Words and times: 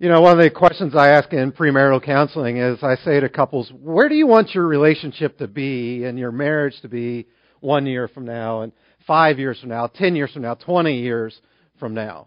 You 0.00 0.08
know, 0.08 0.20
one 0.20 0.36
of 0.36 0.42
the 0.42 0.50
questions 0.50 0.96
I 0.96 1.10
ask 1.10 1.32
in 1.32 1.52
premarital 1.52 2.02
counseling 2.04 2.56
is 2.56 2.82
I 2.82 2.96
say 2.96 3.20
to 3.20 3.28
couples, 3.28 3.70
where 3.80 4.08
do 4.08 4.16
you 4.16 4.26
want 4.26 4.52
your 4.52 4.66
relationship 4.66 5.38
to 5.38 5.46
be 5.46 6.04
and 6.04 6.18
your 6.18 6.32
marriage 6.32 6.74
to 6.82 6.88
be 6.88 7.28
one 7.60 7.86
year 7.86 8.08
from 8.08 8.24
now, 8.24 8.62
and 8.62 8.72
five 9.06 9.38
years 9.38 9.60
from 9.60 9.68
now, 9.68 9.86
ten 9.86 10.16
years 10.16 10.32
from 10.32 10.42
now, 10.42 10.54
twenty 10.54 11.00
years 11.00 11.40
from 11.78 11.94
now? 11.94 12.26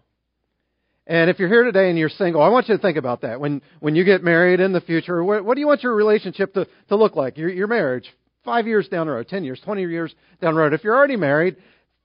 And 1.06 1.28
if 1.28 1.38
you're 1.38 1.50
here 1.50 1.62
today 1.62 1.90
and 1.90 1.98
you're 1.98 2.08
single, 2.08 2.40
I 2.40 2.48
want 2.48 2.70
you 2.70 2.76
to 2.76 2.80
think 2.80 2.96
about 2.96 3.20
that. 3.20 3.38
When 3.38 3.60
when 3.80 3.94
you 3.94 4.02
get 4.02 4.24
married 4.24 4.60
in 4.60 4.72
the 4.72 4.80
future, 4.80 5.22
what, 5.22 5.44
what 5.44 5.54
do 5.54 5.60
you 5.60 5.66
want 5.66 5.82
your 5.82 5.94
relationship 5.94 6.54
to, 6.54 6.66
to 6.88 6.96
look 6.96 7.16
like? 7.16 7.36
Your, 7.36 7.50
your 7.50 7.66
marriage, 7.66 8.08
five 8.46 8.66
years 8.66 8.88
down 8.88 9.08
the 9.08 9.12
road, 9.12 9.28
ten 9.28 9.44
years, 9.44 9.60
twenty 9.62 9.82
years 9.82 10.14
down 10.40 10.54
the 10.54 10.60
road. 10.60 10.72
If 10.72 10.84
you're 10.84 10.96
already 10.96 11.16
married, 11.16 11.56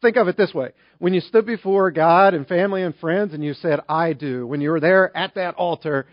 think 0.03 0.17
of 0.17 0.27
it 0.27 0.37
this 0.37 0.53
way. 0.53 0.69
When 0.99 1.15
you 1.15 1.21
stood 1.21 1.47
before 1.47 1.89
God 1.89 2.35
and 2.35 2.47
family 2.47 2.83
and 2.83 2.95
friends 2.97 3.33
and 3.33 3.43
you 3.43 3.55
said, 3.55 3.79
I 3.89 4.13
do, 4.13 4.45
when 4.45 4.61
you 4.61 4.69
were 4.69 4.79
there 4.79 5.15
at 5.17 5.33
that 5.33 5.55
altar, 5.55 6.05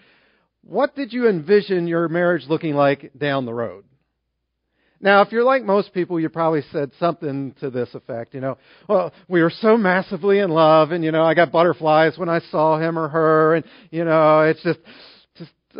what 0.62 0.96
did 0.96 1.12
you 1.12 1.28
envision 1.28 1.86
your 1.86 2.08
marriage 2.08 2.44
looking 2.48 2.74
like 2.74 3.12
down 3.18 3.44
the 3.44 3.52
road? 3.52 3.84
Now, 5.02 5.22
if 5.22 5.32
you're 5.32 5.44
like 5.44 5.64
most 5.64 5.94
people, 5.94 6.20
you 6.20 6.28
probably 6.28 6.62
said 6.72 6.90
something 6.98 7.54
to 7.60 7.70
this 7.70 7.88
effect. 7.94 8.34
You 8.34 8.40
know, 8.40 8.58
well, 8.86 9.12
we 9.28 9.42
were 9.42 9.52
so 9.60 9.78
massively 9.78 10.40
in 10.40 10.50
love, 10.50 10.90
and 10.90 11.02
you 11.02 11.10
know, 11.10 11.22
I 11.22 11.32
got 11.32 11.50
butterflies 11.50 12.18
when 12.18 12.28
I 12.28 12.40
saw 12.50 12.78
him 12.78 12.98
or 12.98 13.08
her, 13.08 13.54
and 13.54 13.64
you 13.90 14.04
know, 14.04 14.42
it's 14.42 14.62
just 14.62 14.78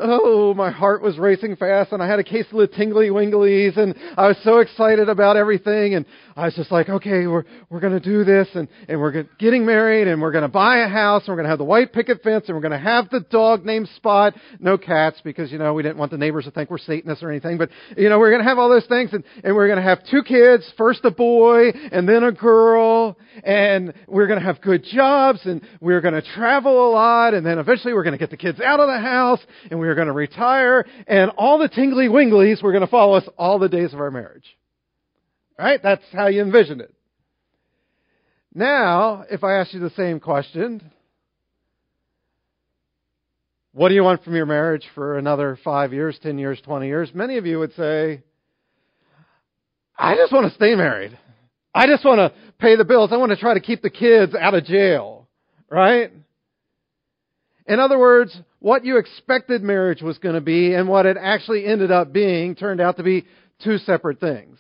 oh, 0.00 0.54
my 0.54 0.70
heart 0.70 1.02
was 1.02 1.18
racing 1.18 1.56
fast 1.56 1.92
and 1.92 2.02
I 2.02 2.08
had 2.08 2.18
a 2.18 2.24
case 2.24 2.46
of 2.50 2.58
the 2.58 2.66
tingly 2.66 3.08
winglies 3.08 3.76
and 3.76 3.94
I 4.16 4.28
was 4.28 4.36
so 4.42 4.58
excited 4.58 5.08
about 5.08 5.36
everything 5.36 5.94
and 5.94 6.06
I 6.36 6.46
was 6.46 6.54
just 6.54 6.70
like, 6.72 6.88
okay, 6.88 7.26
we're, 7.26 7.44
we're 7.68 7.80
to 7.80 8.00
do 8.00 8.24
this 8.24 8.48
and, 8.54 8.68
and 8.88 9.00
we're 9.00 9.24
getting 9.38 9.66
married 9.66 10.08
and 10.08 10.22
we're 10.22 10.32
to 10.32 10.48
buy 10.48 10.78
a 10.78 10.88
house 10.88 11.22
and 11.26 11.36
we're 11.36 11.42
to 11.42 11.48
have 11.48 11.58
the 11.58 11.64
white 11.64 11.92
picket 11.92 12.22
fence 12.22 12.46
and 12.48 12.56
we're 12.56 12.62
to 12.70 12.78
have 12.78 13.10
the 13.10 13.20
dog 13.20 13.64
named 13.64 13.88
Spot. 13.96 14.34
No 14.58 14.78
cats 14.78 15.20
because, 15.22 15.52
you 15.52 15.58
know, 15.58 15.74
we 15.74 15.82
didn't 15.82 15.98
want 15.98 16.10
the 16.10 16.18
neighbors 16.18 16.44
to 16.46 16.50
think 16.50 16.70
we're 16.70 16.78
Satanists 16.78 17.22
or 17.22 17.30
anything, 17.30 17.58
but, 17.58 17.70
you 17.96 18.08
know, 18.08 18.18
we're 18.18 18.36
to 18.36 18.44
have 18.44 18.58
all 18.58 18.70
those 18.70 18.86
things 18.86 19.12
and, 19.12 19.24
and 19.44 19.54
we're 19.54 19.74
to 19.74 19.82
have 19.82 20.00
two 20.10 20.22
kids, 20.22 20.70
first 20.78 21.04
a 21.04 21.10
boy 21.10 21.70
and 21.92 22.08
then 22.08 22.24
a 22.24 22.32
girl 22.32 23.18
and 23.44 23.92
we're 24.08 24.26
to 24.26 24.44
have 24.44 24.60
good 24.60 24.84
jobs 24.84 25.40
and 25.44 25.62
we're 25.80 26.00
to 26.14 26.22
travel 26.34 26.88
a 26.88 26.90
lot 26.90 27.34
and 27.34 27.44
then 27.44 27.58
eventually 27.58 27.92
we're 27.92 28.02
to 28.12 28.18
get 28.18 28.30
the 28.30 28.36
kids 28.36 28.60
out 28.60 28.80
of 28.80 28.88
the 28.88 28.98
house 28.98 29.40
and 29.70 29.78
we 29.78 29.89
were 29.90 29.94
going 29.94 30.06
to 30.06 30.12
retire, 30.12 30.86
and 31.06 31.30
all 31.36 31.58
the 31.58 31.68
tingly 31.68 32.08
winglies 32.08 32.62
were 32.62 32.72
going 32.72 32.84
to 32.84 32.90
follow 32.90 33.14
us 33.14 33.28
all 33.36 33.58
the 33.58 33.68
days 33.68 33.92
of 33.92 34.00
our 34.00 34.10
marriage. 34.10 34.46
Right? 35.58 35.80
That's 35.82 36.02
how 36.12 36.28
you 36.28 36.40
envisioned 36.40 36.80
it. 36.80 36.94
Now, 38.54 39.24
if 39.30 39.44
I 39.44 39.58
ask 39.58 39.74
you 39.74 39.80
the 39.80 39.90
same 39.90 40.18
question, 40.18 40.90
what 43.72 43.90
do 43.90 43.94
you 43.94 44.02
want 44.02 44.24
from 44.24 44.34
your 44.34 44.46
marriage 44.46 44.84
for 44.94 45.18
another 45.18 45.58
five 45.62 45.92
years, 45.92 46.18
ten 46.22 46.38
years, 46.38 46.60
twenty 46.64 46.86
years? 46.86 47.10
Many 47.14 47.36
of 47.36 47.46
you 47.46 47.58
would 47.58 47.74
say, 47.74 48.22
I 49.96 50.16
just 50.16 50.32
want 50.32 50.48
to 50.48 50.54
stay 50.54 50.74
married. 50.74 51.16
I 51.74 51.86
just 51.86 52.04
want 52.04 52.18
to 52.18 52.32
pay 52.58 52.74
the 52.74 52.84
bills. 52.84 53.10
I 53.12 53.16
want 53.18 53.30
to 53.30 53.36
try 53.36 53.54
to 53.54 53.60
keep 53.60 53.82
the 53.82 53.90
kids 53.90 54.34
out 54.34 54.54
of 54.54 54.64
jail. 54.64 55.28
Right? 55.70 56.10
In 57.66 57.78
other 57.78 57.98
words, 57.98 58.36
what 58.60 58.84
you 58.84 58.98
expected 58.98 59.62
marriage 59.62 60.02
was 60.02 60.18
going 60.18 60.34
to 60.34 60.40
be 60.40 60.74
and 60.74 60.88
what 60.88 61.06
it 61.06 61.16
actually 61.20 61.66
ended 61.66 61.90
up 61.90 62.12
being 62.12 62.54
turned 62.54 62.80
out 62.80 62.98
to 62.98 63.02
be 63.02 63.26
two 63.62 63.78
separate 63.78 64.20
things. 64.20 64.58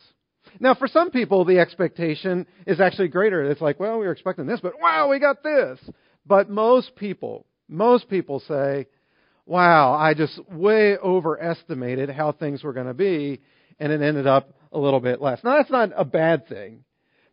Now, 0.58 0.74
for 0.74 0.88
some 0.88 1.10
people, 1.10 1.44
the 1.44 1.58
expectation 1.58 2.46
is 2.66 2.80
actually 2.80 3.08
greater. 3.08 3.48
It's 3.48 3.60
like, 3.60 3.78
well, 3.78 3.98
we 3.98 4.06
were 4.06 4.12
expecting 4.12 4.46
this, 4.46 4.60
but 4.60 4.80
wow, 4.80 5.08
we 5.08 5.20
got 5.20 5.42
this. 5.42 5.78
But 6.26 6.50
most 6.50 6.96
people, 6.96 7.46
most 7.68 8.08
people 8.08 8.40
say, 8.40 8.86
wow, 9.46 9.94
I 9.94 10.14
just 10.14 10.38
way 10.50 10.96
overestimated 10.96 12.10
how 12.10 12.32
things 12.32 12.64
were 12.64 12.72
going 12.72 12.86
to 12.86 12.94
be, 12.94 13.40
and 13.78 13.92
it 13.92 14.02
ended 14.02 14.26
up 14.26 14.54
a 14.72 14.78
little 14.78 15.00
bit 15.00 15.20
less. 15.20 15.40
Now, 15.44 15.56
that's 15.56 15.70
not 15.70 15.90
a 15.96 16.04
bad 16.04 16.48
thing. 16.48 16.84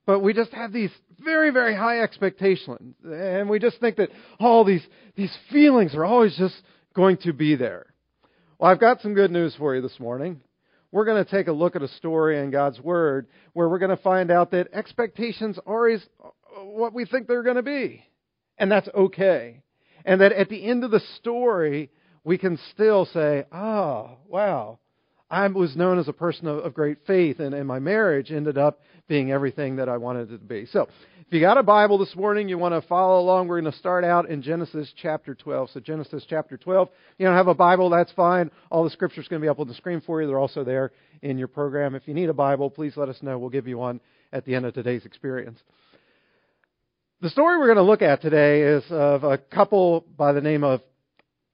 But 0.08 0.22
we 0.22 0.34
just 0.34 0.52
have 0.54 0.72
these 0.72 0.90
very, 1.20 1.52
very 1.52 1.76
high 1.76 2.00
expectations. 2.00 2.96
And 3.04 3.50
we 3.50 3.60
just 3.60 3.80
think 3.82 3.98
that 3.98 4.10
all 4.40 4.64
these, 4.64 4.84
these 5.16 5.36
feelings 5.52 5.94
are 5.94 6.06
always 6.06 6.36
just 6.38 6.56
going 6.96 7.18
to 7.18 7.34
be 7.34 7.56
there. 7.56 7.88
Well, 8.58 8.72
I've 8.72 8.80
got 8.80 9.02
some 9.02 9.14
good 9.14 9.32
news 9.32 9.54
for 9.56 9.76
you 9.76 9.82
this 9.82 10.00
morning. 10.00 10.40
We're 10.94 11.04
going 11.04 11.24
to 11.24 11.30
take 11.30 11.48
a 11.48 11.52
look 11.52 11.76
at 11.76 11.82
a 11.82 11.90
story 11.90 12.40
in 12.40 12.52
God's 12.52 12.80
Word 12.80 13.28
where 13.52 13.68
we're 13.68 13.80
going 13.80 13.96
to 13.96 14.02
find 14.02 14.32
out 14.32 14.52
that 14.52 14.70
expectations 14.72 15.60
are 15.68 15.76
always 15.78 16.08
what 16.64 16.94
we 16.94 17.04
think 17.04 17.28
they're 17.28 17.44
going 17.44 17.58
to 17.58 17.62
be. 17.62 18.06
And 18.58 18.72
that's 18.72 18.88
okay. 18.96 19.62
And 20.06 20.22
that 20.22 20.32
at 20.32 20.48
the 20.48 20.64
end 20.64 20.86
of 20.86 20.92
the 20.92 21.02
story, 21.18 21.92
we 22.24 22.38
can 22.38 22.58
still 22.72 23.06
say, 23.08 23.44
oh, 23.52 24.12
wow, 24.30 24.80
I 25.30 25.48
was 25.48 25.76
known 25.76 26.00
as 26.00 26.08
a 26.08 26.14
person 26.14 26.48
of, 26.48 26.60
of 26.60 26.74
great 26.74 27.00
faith, 27.06 27.40
and, 27.40 27.54
and 27.54 27.68
my 27.68 27.80
marriage 27.80 28.32
ended 28.32 28.58
up 28.58 28.80
being 29.08 29.32
everything 29.32 29.78
that 29.78 29.90
I 29.90 29.98
wanted 29.98 30.32
it 30.32 30.38
to 30.38 30.44
be. 30.44 30.66
So, 30.68 30.88
if 31.28 31.34
you 31.34 31.42
got 31.42 31.58
a 31.58 31.64
Bible 31.64 31.98
this 31.98 32.16
morning, 32.16 32.48
you 32.48 32.58
want 32.58 32.82
to 32.82 32.88
follow 32.88 33.20
along, 33.20 33.50
we're 33.50 33.60
going 33.60 33.72
to 33.72 33.78
start 33.78 34.06
out 34.06 34.30
in 34.30 34.42
Genesis 34.42 34.94
chapter 35.02 35.36
12. 35.36 35.72
So, 35.74 35.82
Genesis 35.82 36.26
chapter 36.30 36.56
12. 36.56 36.88
You 37.18 37.26
don't 37.26 37.36
have 37.36 37.50
a 37.50 37.54
Bible, 37.54 37.90
that's 37.90 38.12
fine. 38.14 38.50
All 38.72 38.86
the 38.86 38.90
scriptures 38.90 39.28
going 39.28 39.42
to 39.42 39.46
be 39.46 39.50
up 39.50 39.60
on 39.60 39.68
the 39.68 39.74
screen 39.74 40.00
for 40.00 40.22
you. 40.22 40.28
They're 40.28 40.40
also 40.40 40.64
there 40.64 40.94
in 41.22 41.38
your 41.38 41.50
program. 41.50 41.96
If 41.96 42.08
you 42.08 42.14
need 42.14 42.30
a 42.30 42.34
Bible, 42.34 42.70
please 42.70 42.96
let 42.96 43.10
us 43.10 43.18
know. 43.22 43.38
We'll 43.38 43.50
give 43.50 43.68
you 43.68 43.78
one 43.78 44.00
at 44.32 44.46
the 44.46 44.56
end 44.56 44.66
of 44.66 44.74
today's 44.74 45.06
experience. 45.06 45.60
The 47.20 47.30
story 47.30 47.58
we're 47.58 47.74
going 47.74 47.78
to 47.78 47.84
look 47.84 48.02
at 48.02 48.22
today 48.22 48.62
is 48.62 48.84
of 48.90 49.26
a 49.26 49.38
couple 49.38 50.06
by 50.16 50.32
the 50.32 50.42
name 50.42 50.64
of 50.64 50.82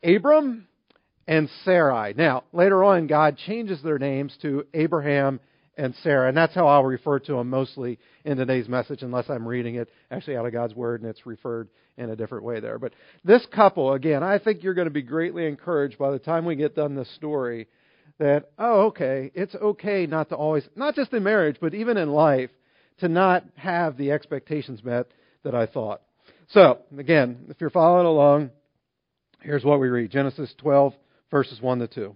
Abram 0.04 0.68
and 1.28 1.50
Sarai. 1.64 2.14
Now, 2.16 2.44
later 2.52 2.84
on, 2.84 3.08
God 3.08 3.38
changes 3.38 3.82
their 3.82 4.00
names 4.00 4.36
to 4.42 4.66
Abraham 4.74 5.40
and 5.78 5.96
Sarah, 6.04 6.28
and 6.28 6.38
that's 6.38 6.54
how 6.54 6.68
I'll 6.68 6.84
refer 6.84 7.20
to 7.20 7.34
them 7.34 7.50
mostly 7.50 7.98
in 8.26 8.38
today's 8.38 8.68
message, 8.68 9.02
unless 9.02 9.30
I'm 9.30 9.48
reading 9.48 9.76
it 9.76 9.90
actually 10.12 10.38
out 10.38 10.46
of 10.46 10.52
God's 10.52 10.76
Word 10.76 11.02
and 11.02 11.10
it's 11.10 11.26
referred 11.26 11.70
in 11.98 12.10
a 12.10 12.16
different 12.16 12.44
way 12.44 12.60
there. 12.60 12.78
But 12.78 12.94
this 13.24 13.46
couple, 13.54 13.94
again, 13.94 14.24
I 14.24 14.40
think 14.40 14.64
you're 14.64 14.74
going 14.74 14.88
to 14.88 14.92
be 14.92 15.02
greatly 15.02 15.48
encouraged 15.48 15.98
by 15.98 16.12
the 16.12 16.20
time 16.20 16.46
we 16.46 16.56
get 16.56 16.76
done 16.76 16.96
this 16.96 17.14
story 17.16 17.68
that, 18.20 18.52
oh, 18.60 18.88
okay, 18.88 19.32
it's 19.34 19.56
okay 19.56 20.06
not 20.06 20.30
to 20.30 20.36
always, 20.36 20.68
not 20.76 20.96
just 20.96 21.14
in 21.14 21.24
marriage, 21.24 21.58
but 21.60 21.74
even 21.74 21.98
in 21.98 22.10
life, 22.10 22.52
to 23.00 23.08
not 23.08 23.44
have 23.56 23.98
the 23.98 24.12
expectations 24.12 24.84
met 24.84 25.08
that 25.44 25.56
I 25.56 25.66
thought. 25.66 26.02
So, 26.50 26.80
again, 26.98 27.46
if 27.50 27.60
you're 27.60 27.70
following 27.70 28.06
along, 28.06 28.52
here's 29.42 29.64
what 29.64 29.80
we 29.80 29.90
read 29.90 30.12
Genesis 30.12 30.54
12, 30.60 30.94
verses 31.34 31.60
1 31.60 31.80
to 31.80 31.88
2. 31.88 32.16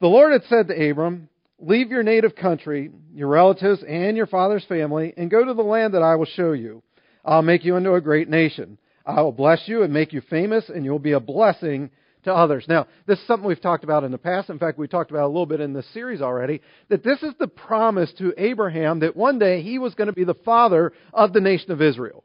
The 0.00 0.08
Lord 0.08 0.32
had 0.32 0.42
said 0.48 0.66
to 0.66 0.90
Abram, 0.90 1.28
Leave 1.60 1.92
your 1.92 2.02
native 2.02 2.34
country, 2.34 2.90
your 3.14 3.28
relatives, 3.28 3.84
and 3.88 4.16
your 4.16 4.26
father's 4.26 4.64
family, 4.64 5.14
and 5.16 5.30
go 5.30 5.44
to 5.44 5.54
the 5.54 5.62
land 5.62 5.94
that 5.94 6.02
I 6.02 6.16
will 6.16 6.26
show 6.26 6.50
you. 6.50 6.82
I'll 7.24 7.42
make 7.42 7.64
you 7.64 7.76
into 7.76 7.94
a 7.94 8.00
great 8.00 8.28
nation. 8.28 8.76
I 9.06 9.22
will 9.22 9.30
bless 9.30 9.68
you 9.68 9.84
and 9.84 9.94
make 9.94 10.12
you 10.12 10.20
famous, 10.28 10.68
and 10.68 10.84
you'll 10.84 10.98
be 10.98 11.12
a 11.12 11.20
blessing 11.20 11.90
to 12.24 12.34
others. 12.34 12.64
Now, 12.66 12.88
this 13.06 13.20
is 13.20 13.26
something 13.28 13.46
we've 13.46 13.62
talked 13.62 13.84
about 13.84 14.02
in 14.02 14.10
the 14.10 14.18
past. 14.18 14.50
In 14.50 14.58
fact, 14.58 14.78
we 14.78 14.88
talked 14.88 15.12
about 15.12 15.26
a 15.26 15.28
little 15.28 15.46
bit 15.46 15.60
in 15.60 15.72
this 15.72 15.86
series 15.94 16.20
already. 16.20 16.60
That 16.88 17.04
this 17.04 17.22
is 17.22 17.34
the 17.38 17.46
promise 17.46 18.12
to 18.18 18.34
Abraham 18.36 18.98
that 19.00 19.16
one 19.16 19.38
day 19.38 19.62
he 19.62 19.78
was 19.78 19.94
going 19.94 20.08
to 20.08 20.12
be 20.12 20.24
the 20.24 20.34
father 20.34 20.92
of 21.12 21.32
the 21.32 21.40
nation 21.40 21.70
of 21.70 21.80
Israel 21.80 22.24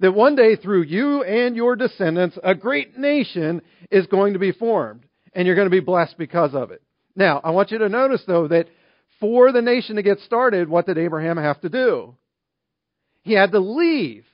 that 0.00 0.12
one 0.12 0.34
day 0.34 0.56
through 0.56 0.82
you 0.82 1.22
and 1.22 1.54
your 1.54 1.76
descendants, 1.76 2.38
a 2.42 2.54
great 2.54 2.98
nation 2.98 3.62
is 3.90 4.06
going 4.06 4.32
to 4.32 4.38
be 4.38 4.52
formed, 4.52 5.04
and 5.34 5.46
you're 5.46 5.56
going 5.56 5.66
to 5.66 5.70
be 5.70 5.80
blessed 5.80 6.16
because 6.18 6.54
of 6.54 6.70
it. 6.70 6.82
Now, 7.14 7.40
I 7.42 7.50
want 7.50 7.70
you 7.70 7.78
to 7.78 7.88
notice, 7.88 8.22
though, 8.26 8.48
that 8.48 8.68
for 9.20 9.52
the 9.52 9.62
nation 9.62 9.96
to 9.96 10.02
get 10.02 10.18
started, 10.20 10.68
what 10.68 10.86
did 10.86 10.98
Abraham 10.98 11.36
have 11.36 11.60
to 11.60 11.68
do? 11.68 12.16
He 13.22 13.34
had 13.34 13.52
to 13.52 13.60
leave. 13.60 14.24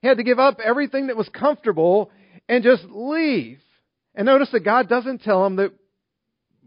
He 0.00 0.08
had 0.08 0.18
to 0.18 0.24
give 0.24 0.38
up 0.38 0.60
everything 0.64 1.08
that 1.08 1.16
was 1.16 1.28
comfortable 1.28 2.10
and 2.48 2.62
just 2.62 2.84
leave. 2.88 3.58
And 4.14 4.26
notice 4.26 4.50
that 4.52 4.60
God 4.60 4.88
doesn't 4.88 5.22
tell 5.22 5.44
him 5.44 5.56
that 5.56 5.72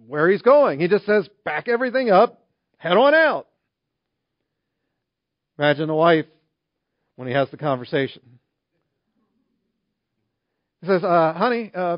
where 0.08 0.30
he's 0.30 0.42
going. 0.42 0.80
He 0.80 0.88
just 0.88 1.06
says, 1.06 1.28
back 1.46 1.68
everything 1.68 2.10
up, 2.10 2.46
head 2.78 2.98
on 2.98 3.14
out. 3.14 3.48
Imagine 5.58 5.90
a 5.90 5.96
wife 5.96 6.26
when 7.16 7.28
he 7.28 7.34
has 7.34 7.50
the 7.50 7.58
conversation. 7.58 8.22
He 10.82 10.88
says, 10.88 11.04
uh, 11.04 11.34
honey, 11.34 11.72
uh, 11.74 11.98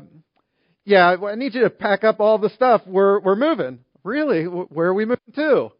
yeah, 0.84 1.16
I 1.22 1.34
need 1.34 1.54
you 1.54 1.62
to 1.62 1.70
pack 1.70 2.04
up 2.04 2.20
all 2.20 2.38
the 2.38 2.50
stuff. 2.50 2.82
We're, 2.86 3.20
we're 3.20 3.36
moving. 3.36 3.80
Really? 4.04 4.44
Where 4.44 4.88
are 4.88 4.94
we 4.94 5.04
moving 5.04 5.34
to? 5.34 5.70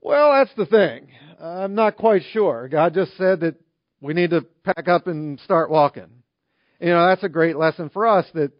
Well, 0.00 0.32
that's 0.32 0.54
the 0.56 0.66
thing. 0.66 1.08
I'm 1.40 1.74
not 1.74 1.96
quite 1.96 2.22
sure. 2.32 2.68
God 2.68 2.94
just 2.94 3.16
said 3.16 3.40
that 3.40 3.56
we 4.00 4.14
need 4.14 4.30
to 4.30 4.42
pack 4.64 4.88
up 4.88 5.06
and 5.06 5.38
start 5.40 5.70
walking. 5.70 6.08
You 6.80 6.88
know, 6.88 7.06
that's 7.06 7.22
a 7.22 7.28
great 7.28 7.56
lesson 7.56 7.88
for 7.90 8.06
us 8.06 8.26
that 8.34 8.52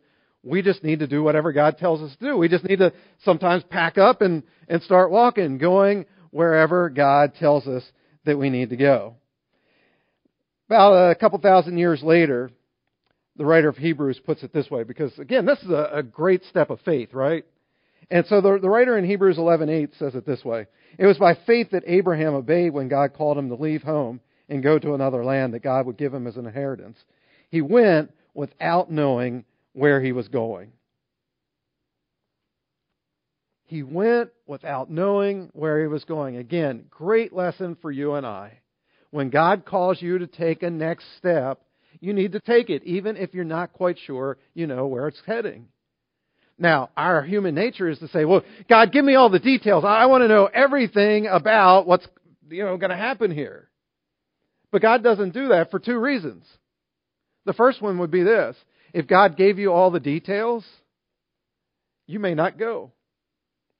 we 0.42 0.62
just 0.62 0.84
need 0.84 1.00
to 1.00 1.06
do 1.06 1.22
whatever 1.22 1.52
God 1.52 1.78
tells 1.78 2.00
us 2.00 2.16
to 2.16 2.24
do. 2.24 2.36
We 2.36 2.48
just 2.48 2.64
need 2.64 2.78
to 2.78 2.92
sometimes 3.24 3.64
pack 3.68 3.98
up 3.98 4.22
and, 4.22 4.44
and 4.68 4.82
start 4.82 5.10
walking, 5.10 5.58
going 5.58 6.06
wherever 6.30 6.88
God 6.88 7.34
tells 7.34 7.66
us 7.66 7.82
that 8.26 8.38
we 8.38 8.50
need 8.50 8.70
to 8.70 8.76
go. 8.76 9.14
About 10.68 11.10
a 11.10 11.14
couple 11.14 11.38
thousand 11.38 11.78
years 11.78 12.02
later, 12.02 12.50
the 13.36 13.44
writer 13.44 13.68
of 13.68 13.76
Hebrews 13.76 14.20
puts 14.24 14.42
it 14.42 14.52
this 14.52 14.70
way, 14.70 14.82
because 14.82 15.16
again, 15.18 15.46
this 15.46 15.58
is 15.62 15.70
a, 15.70 15.90
a 15.94 16.02
great 16.02 16.44
step 16.44 16.70
of 16.70 16.80
faith, 16.80 17.12
right? 17.12 17.44
And 18.10 18.26
so 18.26 18.40
the, 18.40 18.58
the 18.60 18.68
writer 18.68 18.96
in 18.98 19.04
Hebrews 19.04 19.36
11:8 19.36 19.98
says 19.98 20.14
it 20.14 20.26
this 20.26 20.44
way: 20.44 20.66
It 20.98 21.06
was 21.06 21.18
by 21.18 21.34
faith 21.46 21.70
that 21.70 21.84
Abraham 21.86 22.34
obeyed 22.34 22.72
when 22.72 22.88
God 22.88 23.14
called 23.14 23.38
him 23.38 23.48
to 23.48 23.56
leave 23.56 23.82
home 23.82 24.20
and 24.48 24.62
go 24.62 24.78
to 24.78 24.94
another 24.94 25.24
land 25.24 25.54
that 25.54 25.62
God 25.62 25.86
would 25.86 25.96
give 25.96 26.14
him 26.14 26.26
as 26.26 26.36
an 26.36 26.46
inheritance. 26.46 26.98
He 27.50 27.60
went 27.62 28.12
without 28.34 28.90
knowing 28.90 29.44
where 29.72 30.00
he 30.00 30.12
was 30.12 30.28
going. 30.28 30.72
He 33.66 33.82
went 33.82 34.30
without 34.46 34.90
knowing 34.90 35.50
where 35.52 35.80
he 35.80 35.88
was 35.88 36.04
going. 36.04 36.36
Again, 36.36 36.86
great 36.88 37.32
lesson 37.32 37.76
for 37.82 37.90
you 37.90 38.14
and 38.14 38.24
I. 38.24 38.60
When 39.10 39.30
God 39.30 39.64
calls 39.64 40.00
you 40.00 40.18
to 40.18 40.26
take 40.26 40.62
a 40.62 40.70
next 40.70 41.04
step, 41.18 41.60
you 42.00 42.12
need 42.12 42.32
to 42.32 42.40
take 42.40 42.70
it, 42.70 42.84
even 42.84 43.16
if 43.16 43.34
you're 43.34 43.44
not 43.44 43.72
quite 43.72 43.98
sure 44.06 44.38
you 44.54 44.66
know 44.66 44.86
where 44.86 45.08
it's 45.08 45.20
heading. 45.26 45.68
Now, 46.58 46.90
our 46.96 47.22
human 47.22 47.54
nature 47.54 47.88
is 47.88 47.98
to 47.98 48.08
say, 48.08 48.24
well, 48.24 48.42
God, 48.68 48.92
give 48.92 49.04
me 49.04 49.14
all 49.14 49.30
the 49.30 49.38
details. 49.38 49.84
I 49.84 50.06
want 50.06 50.22
to 50.22 50.28
know 50.28 50.46
everything 50.46 51.26
about 51.26 51.86
what's, 51.86 52.06
you 52.48 52.64
know, 52.64 52.76
going 52.76 52.90
to 52.90 52.96
happen 52.96 53.30
here. 53.30 53.68
But 54.70 54.82
God 54.82 55.02
doesn't 55.02 55.34
do 55.34 55.48
that 55.48 55.70
for 55.70 55.78
two 55.78 55.98
reasons. 55.98 56.44
The 57.44 57.52
first 57.52 57.82
one 57.82 57.98
would 57.98 58.10
be 58.10 58.22
this. 58.22 58.56
If 58.92 59.06
God 59.06 59.36
gave 59.36 59.58
you 59.58 59.72
all 59.72 59.90
the 59.90 60.00
details, 60.00 60.64
you 62.06 62.18
may 62.20 62.34
not 62.34 62.58
go. 62.58 62.92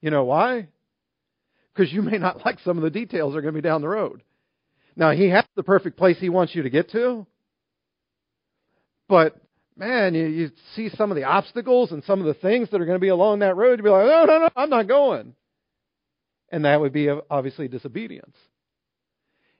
You 0.07 0.13
know 0.13 0.23
why? 0.23 0.69
Because 1.75 1.93
you 1.93 2.01
may 2.01 2.17
not 2.17 2.41
like 2.47 2.61
some 2.61 2.77
of 2.79 2.85
the 2.85 2.91
details 2.91 3.33
that 3.33 3.39
are 3.39 3.43
going 3.43 3.55
to 3.55 3.61
be 3.61 3.69
down 3.69 3.81
the 3.81 3.89
road. 3.89 4.23
Now, 4.95 5.11
He 5.11 5.31
has 5.31 5.45
the 5.57 5.65
perfect 5.65 5.97
place 5.97 6.17
He 6.21 6.29
wants 6.29 6.55
you 6.55 6.63
to 6.63 6.71
get 6.71 6.93
to, 6.93 7.27
but 9.09 9.35
man, 9.77 10.15
you, 10.15 10.27
you 10.27 10.51
see 10.77 10.91
some 10.91 11.11
of 11.11 11.17
the 11.17 11.25
obstacles 11.25 11.91
and 11.91 12.05
some 12.05 12.21
of 12.21 12.27
the 12.27 12.35
things 12.35 12.71
that 12.71 12.81
are 12.81 12.85
going 12.85 12.95
to 12.95 13.01
be 13.01 13.09
along 13.09 13.41
that 13.41 13.57
road, 13.57 13.81
you'd 13.81 13.83
be 13.83 13.91
like, 13.91 14.07
no, 14.07 14.25
no, 14.27 14.39
no, 14.39 14.49
I'm 14.55 14.71
not 14.71 14.87
going. 14.87 15.35
And 16.53 16.65
that 16.65 16.81
would 16.81 16.93
be 16.93 17.09
obviously 17.29 17.67
disobedience. 17.67 18.37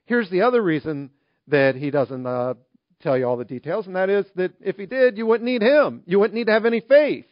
Here's 0.05 0.31
the 0.31 0.43
other 0.43 0.63
reason 0.63 1.11
that 1.49 1.75
he 1.75 1.91
doesn't 1.91 2.25
uh, 2.25 2.55
tell 3.03 3.19
you 3.19 3.27
all 3.27 3.37
the 3.37 3.45
details, 3.45 3.89
and 3.89 3.97
that 3.97 4.11
is 4.11 4.25
that 4.37 4.53
if 4.61 4.77
he 4.77 4.87
did, 4.87 5.19
you 5.19 5.27
wouldn't 5.27 5.51
need 5.51 5.63
him. 5.63 6.05
You 6.07 6.21
wouldn't 6.21 6.37
need 6.37 6.47
to 6.47 6.53
have 6.53 6.67
any 6.67 6.79
faith. 6.79 7.27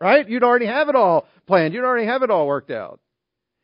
Right? 0.00 0.28
You'd 0.28 0.42
already 0.42 0.66
have 0.66 0.88
it 0.88 0.94
all 0.94 1.26
planned. 1.46 1.74
You'd 1.74 1.84
already 1.84 2.06
have 2.06 2.22
it 2.22 2.30
all 2.30 2.46
worked 2.46 2.70
out. 2.70 3.00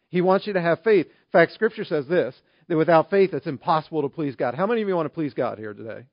He 0.08 0.20
wants 0.20 0.46
you 0.46 0.52
to 0.52 0.60
have 0.60 0.82
faith. 0.82 1.06
In 1.06 1.32
fact, 1.32 1.52
Scripture 1.52 1.84
says 1.84 2.06
this 2.06 2.34
that 2.68 2.76
without 2.76 3.10
faith, 3.10 3.32
it's 3.32 3.46
impossible 3.46 4.02
to 4.02 4.08
please 4.08 4.36
God. 4.36 4.54
How 4.54 4.66
many 4.66 4.82
of 4.82 4.88
you 4.88 4.96
want 4.96 5.06
to 5.06 5.14
please 5.14 5.34
God 5.34 5.58
here 5.58 5.72
today? 5.72 6.04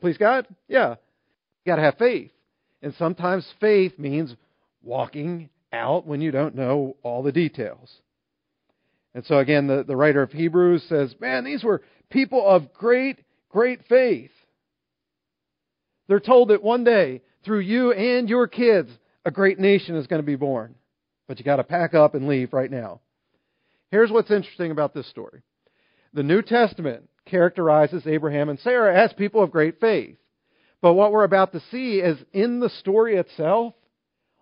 Please 0.00 0.16
God? 0.16 0.46
Yeah. 0.68 0.90
You 0.90 1.70
got 1.70 1.76
to 1.76 1.82
have 1.82 1.98
faith. 1.98 2.30
And 2.82 2.94
sometimes 2.98 3.46
faith 3.60 3.98
means 3.98 4.34
walking 4.82 5.50
out 5.72 6.06
when 6.06 6.20
you 6.20 6.30
don't 6.30 6.54
know 6.54 6.96
all 7.02 7.22
the 7.22 7.32
details. 7.32 7.92
And 9.14 9.24
so 9.26 9.38
again, 9.38 9.66
the, 9.66 9.84
the 9.84 9.96
writer 9.96 10.22
of 10.22 10.32
Hebrews 10.32 10.84
says, 10.88 11.14
man, 11.20 11.44
these 11.44 11.62
were 11.62 11.82
people 12.10 12.44
of 12.46 12.72
great, 12.72 13.20
great 13.48 13.86
faith. 13.86 14.30
They're 16.08 16.20
told 16.20 16.48
that 16.48 16.62
one 16.62 16.84
day, 16.84 17.22
through 17.44 17.60
you 17.60 17.92
and 17.92 18.28
your 18.28 18.46
kids, 18.46 18.90
a 19.24 19.30
great 19.30 19.58
nation 19.58 19.96
is 19.96 20.06
going 20.06 20.22
to 20.22 20.26
be 20.26 20.36
born. 20.36 20.74
But 21.28 21.38
you 21.38 21.44
got 21.44 21.56
to 21.56 21.64
pack 21.64 21.94
up 21.94 22.14
and 22.14 22.28
leave 22.28 22.52
right 22.52 22.70
now. 22.70 23.00
Here's 23.90 24.10
what's 24.10 24.30
interesting 24.30 24.70
about 24.70 24.94
this 24.94 25.08
story. 25.08 25.42
The 26.14 26.22
New 26.22 26.42
Testament 26.42 27.08
characterizes 27.26 28.06
Abraham 28.06 28.48
and 28.48 28.58
Sarah 28.58 28.98
as 29.02 29.12
people 29.12 29.42
of 29.42 29.50
great 29.50 29.80
faith. 29.80 30.16
But 30.80 30.94
what 30.94 31.12
we're 31.12 31.24
about 31.24 31.52
to 31.52 31.62
see 31.70 32.00
is 32.00 32.18
in 32.32 32.58
the 32.58 32.70
story 32.70 33.16
itself, 33.16 33.74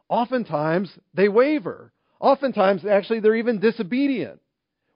oftentimes 0.09 0.91
they 1.15 1.29
waver. 1.29 1.93
Oftentimes, 2.19 2.85
actually, 2.85 3.21
they're 3.21 3.37
even 3.37 3.61
disobedient, 3.61 4.41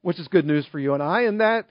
which 0.03 0.19
is 0.19 0.29
good 0.29 0.47
news 0.47 0.67
for 0.71 0.79
you 0.79 0.95
and 0.95 1.03
I, 1.03 1.23
in 1.23 1.39
that 1.39 1.67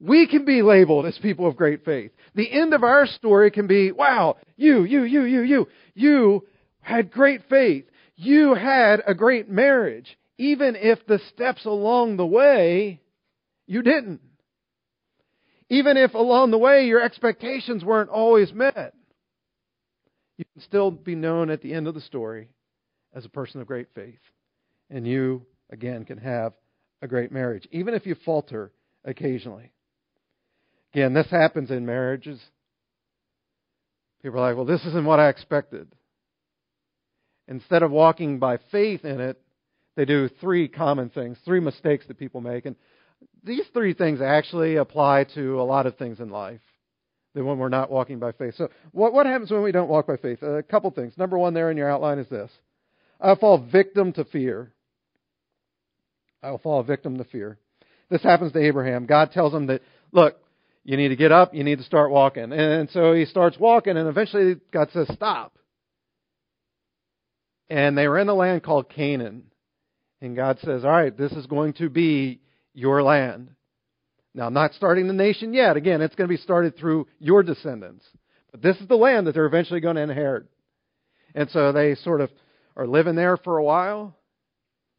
we 0.00 0.26
can 0.26 0.44
be 0.44 0.62
labeled 0.62 1.06
as 1.06 1.18
people 1.18 1.46
of 1.46 1.56
great 1.56 1.84
faith. 1.84 2.10
The 2.34 2.50
end 2.50 2.74
of 2.74 2.82
our 2.82 3.06
story 3.06 3.50
can 3.50 3.66
be, 3.66 3.92
wow, 3.92 4.36
you, 4.56 4.84
you, 4.84 5.04
you, 5.04 5.24
you, 5.24 5.40
you, 5.42 5.68
you 5.94 6.46
had 6.84 7.10
great 7.10 7.48
faith. 7.48 7.86
You 8.16 8.54
had 8.54 9.02
a 9.06 9.14
great 9.14 9.48
marriage, 9.48 10.16
even 10.38 10.76
if 10.76 11.04
the 11.06 11.18
steps 11.30 11.64
along 11.64 12.16
the 12.16 12.26
way 12.26 13.00
you 13.66 13.82
didn't. 13.82 14.20
Even 15.70 15.96
if 15.96 16.14
along 16.14 16.50
the 16.50 16.58
way 16.58 16.86
your 16.86 17.00
expectations 17.00 17.82
weren't 17.82 18.10
always 18.10 18.52
met, 18.52 18.94
you 20.36 20.44
can 20.52 20.62
still 20.62 20.90
be 20.90 21.14
known 21.14 21.48
at 21.48 21.62
the 21.62 21.72
end 21.72 21.88
of 21.88 21.94
the 21.94 22.00
story 22.02 22.50
as 23.14 23.24
a 23.24 23.30
person 23.30 23.60
of 23.60 23.66
great 23.66 23.88
faith. 23.94 24.20
And 24.90 25.06
you, 25.06 25.46
again, 25.70 26.04
can 26.04 26.18
have 26.18 26.52
a 27.00 27.08
great 27.08 27.32
marriage, 27.32 27.66
even 27.72 27.94
if 27.94 28.04
you 28.04 28.14
falter 28.26 28.72
occasionally. 29.04 29.72
Again, 30.92 31.14
this 31.14 31.30
happens 31.30 31.70
in 31.70 31.86
marriages. 31.86 32.40
People 34.22 34.40
are 34.40 34.48
like, 34.48 34.56
well, 34.56 34.66
this 34.66 34.84
isn't 34.84 35.04
what 35.04 35.18
I 35.18 35.28
expected. 35.28 35.88
Instead 37.48 37.82
of 37.82 37.90
walking 37.90 38.38
by 38.38 38.58
faith 38.72 39.04
in 39.04 39.20
it, 39.20 39.40
they 39.96 40.04
do 40.04 40.28
three 40.40 40.68
common 40.68 41.10
things, 41.10 41.38
three 41.44 41.60
mistakes 41.60 42.06
that 42.08 42.18
people 42.18 42.40
make. 42.40 42.66
And 42.66 42.76
these 43.42 43.64
three 43.72 43.94
things 43.94 44.20
actually 44.20 44.76
apply 44.76 45.24
to 45.34 45.60
a 45.60 45.62
lot 45.62 45.86
of 45.86 45.96
things 45.96 46.20
in 46.20 46.30
life. 46.30 46.60
That 47.34 47.44
when 47.44 47.58
we're 47.58 47.68
not 47.68 47.90
walking 47.90 48.20
by 48.20 48.32
faith. 48.32 48.54
So, 48.56 48.68
what, 48.92 49.12
what 49.12 49.26
happens 49.26 49.50
when 49.50 49.62
we 49.62 49.72
don't 49.72 49.88
walk 49.88 50.06
by 50.06 50.16
faith? 50.16 50.42
A 50.42 50.62
couple 50.62 50.90
things. 50.92 51.14
Number 51.18 51.36
one, 51.36 51.52
there 51.52 51.70
in 51.70 51.76
your 51.76 51.90
outline 51.90 52.18
is 52.18 52.28
this 52.28 52.50
I 53.20 53.34
fall 53.34 53.58
victim 53.58 54.12
to 54.12 54.24
fear. 54.24 54.72
I 56.42 56.50
will 56.50 56.58
fall 56.58 56.82
victim 56.82 57.18
to 57.18 57.24
fear. 57.24 57.58
This 58.10 58.22
happens 58.22 58.52
to 58.52 58.60
Abraham. 58.60 59.06
God 59.06 59.32
tells 59.32 59.52
him 59.54 59.66
that, 59.66 59.80
look, 60.12 60.36
you 60.84 60.96
need 60.96 61.08
to 61.08 61.16
get 61.16 61.32
up, 61.32 61.54
you 61.54 61.64
need 61.64 61.78
to 61.78 61.84
start 61.84 62.10
walking. 62.10 62.52
And 62.52 62.90
so 62.90 63.14
he 63.14 63.24
starts 63.24 63.58
walking, 63.58 63.96
and 63.96 64.06
eventually 64.08 64.56
God 64.70 64.90
says, 64.92 65.08
stop. 65.14 65.56
And 67.70 67.96
they 67.96 68.08
were 68.08 68.18
in 68.18 68.28
a 68.28 68.34
land 68.34 68.62
called 68.62 68.88
Canaan. 68.88 69.44
And 70.20 70.36
God 70.36 70.58
says, 70.60 70.84
all 70.84 70.90
right, 70.90 71.16
this 71.16 71.32
is 71.32 71.46
going 71.46 71.74
to 71.74 71.88
be 71.88 72.40
your 72.72 73.02
land. 73.02 73.50
Now, 74.34 74.46
I'm 74.46 74.54
not 74.54 74.74
starting 74.74 75.06
the 75.06 75.12
nation 75.12 75.54
yet. 75.54 75.76
Again, 75.76 76.00
it's 76.00 76.14
going 76.14 76.28
to 76.28 76.34
be 76.34 76.42
started 76.42 76.76
through 76.76 77.06
your 77.18 77.42
descendants. 77.42 78.04
But 78.50 78.62
this 78.62 78.76
is 78.78 78.88
the 78.88 78.96
land 78.96 79.26
that 79.26 79.34
they're 79.34 79.46
eventually 79.46 79.80
going 79.80 79.96
to 79.96 80.02
inherit. 80.02 80.46
And 81.34 81.48
so 81.50 81.72
they 81.72 81.94
sort 81.96 82.20
of 82.20 82.30
are 82.76 82.86
living 82.86 83.14
there 83.14 83.36
for 83.36 83.58
a 83.58 83.64
while. 83.64 84.16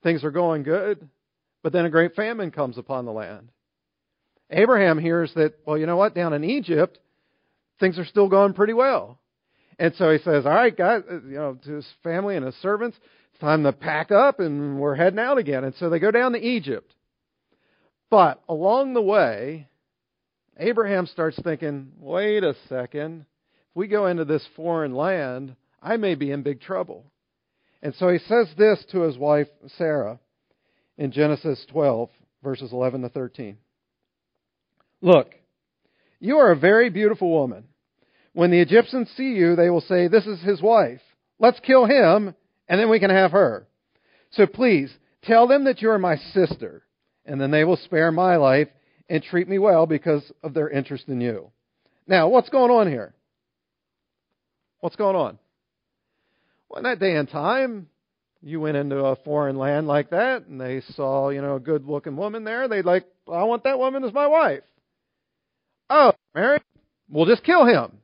Things 0.04 0.24
are 0.24 0.32
going 0.32 0.64
good. 0.64 1.10
But 1.64 1.74
then 1.74 1.86
a 1.86 1.90
great 1.90 2.16
famine 2.16 2.52
comes 2.52 2.78
upon 2.78 3.06
the 3.06 3.12
land. 3.12 3.50
Abraham 4.52 5.00
hears 5.00 5.34
that, 5.36 5.56
well, 5.66 5.78
you 5.78 5.86
know 5.86 5.98
what? 5.98 6.14
Down 6.14 6.34
in 6.34 6.44
Egypt, 6.44 7.00
things 7.80 7.98
are 7.98 8.06
still 8.06 8.30
going 8.30 8.54
pretty 8.54 8.74
well. 8.74 9.20
And 9.78 9.94
so 9.96 10.12
he 10.12 10.20
says, 10.20 10.46
all 10.46 10.54
right, 10.54 10.76
guys, 10.76 11.04
uh, 11.10 11.16
you 11.16 11.36
know, 11.36 11.58
to 11.66 11.74
his 11.74 11.88
family 12.04 12.36
and 12.36 12.46
his 12.46 12.56
servants, 12.56 12.98
it's 13.32 13.42
time 13.42 13.64
to 13.64 13.74
pack 13.74 14.12
up 14.12 14.40
and 14.40 14.80
we're 14.80 14.96
heading 14.96 15.20
out 15.20 15.38
again. 15.38 15.64
And 15.64 15.76
so 15.76 15.90
they 15.90 16.00
go 16.00 16.12
down 16.12 16.34
to 16.34 16.40
Egypt. 16.40 16.94
But 18.10 18.42
along 18.48 18.94
the 18.94 19.02
way, 19.02 19.68
Abraham 20.58 21.06
starts 21.08 21.40
thinking, 21.44 21.92
wait 22.00 22.44
a 22.44 22.56
second. 22.70 23.26
If 23.72 23.76
we 23.76 23.88
go 23.88 24.08
into 24.08 24.24
this 24.24 24.48
foreign 24.56 24.96
land, 24.96 25.56
I 25.82 25.98
may 25.98 26.16
be 26.16 26.32
in 26.32 26.44
big 26.44 26.62
trouble. 26.62 27.06
And 27.82 27.94
so 27.96 28.10
he 28.10 28.20
says 28.20 28.48
this 28.58 28.84
to 28.92 29.02
his 29.02 29.18
wife, 29.18 29.48
Sarah, 29.78 30.20
in 30.98 31.12
Genesis 31.12 31.64
12, 31.72 32.10
verses 32.42 32.72
11 32.72 33.02
to 33.02 33.10
13. 33.10 33.58
Look, 35.02 35.36
you 36.20 36.38
are 36.38 36.52
a 36.52 36.58
very 36.58 36.90
beautiful 36.90 37.30
woman. 37.30 37.66
When 38.36 38.52
the 38.52 38.60
Egyptians 38.60 39.10
see 39.18 39.34
you, 39.34 39.56
they 39.56 39.72
will 39.72 39.82
say, 39.82 40.08
This 40.08 40.28
is 40.28 40.42
his 40.42 40.62
wife. 40.62 41.02
Let's 41.40 41.60
kill 41.62 41.86
him, 41.86 42.36
and 42.68 42.80
then 42.80 42.90
we 42.90 43.00
can 43.00 43.10
have 43.10 43.32
her. 43.32 43.68
So 44.32 44.46
please, 44.46 44.94
tell 45.24 45.48
them 45.48 45.64
that 45.64 45.82
you 45.82 45.90
are 45.90 45.98
my 45.98 46.18
sister 46.18 46.86
and 47.26 47.42
then 47.42 47.52
they 47.52 47.64
will 47.64 47.78
spare 47.78 48.12
my 48.12 48.38
life 48.38 48.68
and 49.10 49.24
treat 49.24 49.48
me 49.48 49.60
well 49.60 49.86
because 49.86 50.32
of 50.44 50.54
their 50.54 50.70
interest 50.70 51.08
in 51.08 51.22
you. 51.22 51.52
Now, 52.08 52.28
what's 52.28 52.50
going 52.50 52.72
on 52.72 52.88
here? 52.88 53.14
What's 54.80 54.96
going 54.96 55.16
on? 55.16 55.40
Well, 56.70 56.78
in 56.78 56.84
that 56.84 57.00
day 57.00 57.16
and 57.16 57.30
time, 57.30 57.88
you 58.42 58.60
went 58.60 58.78
into 58.78 58.98
a 58.98 59.16
foreign 59.16 59.58
land 59.58 59.88
like 59.88 60.12
that, 60.12 60.46
and 60.46 60.62
they 60.62 60.82
saw, 60.94 61.30
you 61.30 61.42
know, 61.42 61.56
a 61.56 61.60
good 61.60 61.86
looking 61.86 62.16
woman 62.16 62.44
there. 62.44 62.68
They'd 62.68 62.86
like, 62.86 63.06
I 63.32 63.44
want 63.44 63.64
that 63.64 63.80
woman 63.80 64.04
as 64.04 64.14
my 64.14 64.28
wife. 64.28 64.62
Oh, 65.90 66.14
Mary, 66.36 66.60
we'll 67.10 67.26
just 67.26 67.44
kill 67.44 67.66
him. 67.66 68.00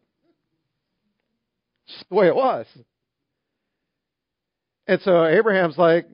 The 2.10 2.16
way 2.16 2.28
it 2.28 2.36
was. 2.36 2.66
And 4.88 5.02
so 5.02 5.26
Abraham's 5.26 5.78
like, 5.78 6.08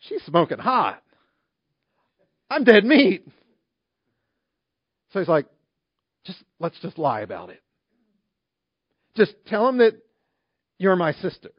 she's 0.00 0.22
smoking 0.22 0.58
hot. 0.58 1.02
I'm 2.48 2.64
dead 2.64 2.84
meat. 2.84 3.26
So 5.12 5.18
he's 5.18 5.28
like, 5.28 5.46
just 6.24 6.42
let's 6.58 6.78
just 6.80 6.98
lie 6.98 7.20
about 7.20 7.50
it. 7.50 7.62
Just 9.16 9.34
tell 9.46 9.68
him 9.68 9.78
that 9.78 9.94
you're 10.78 10.96
my 10.96 11.12
sister. 11.12 11.50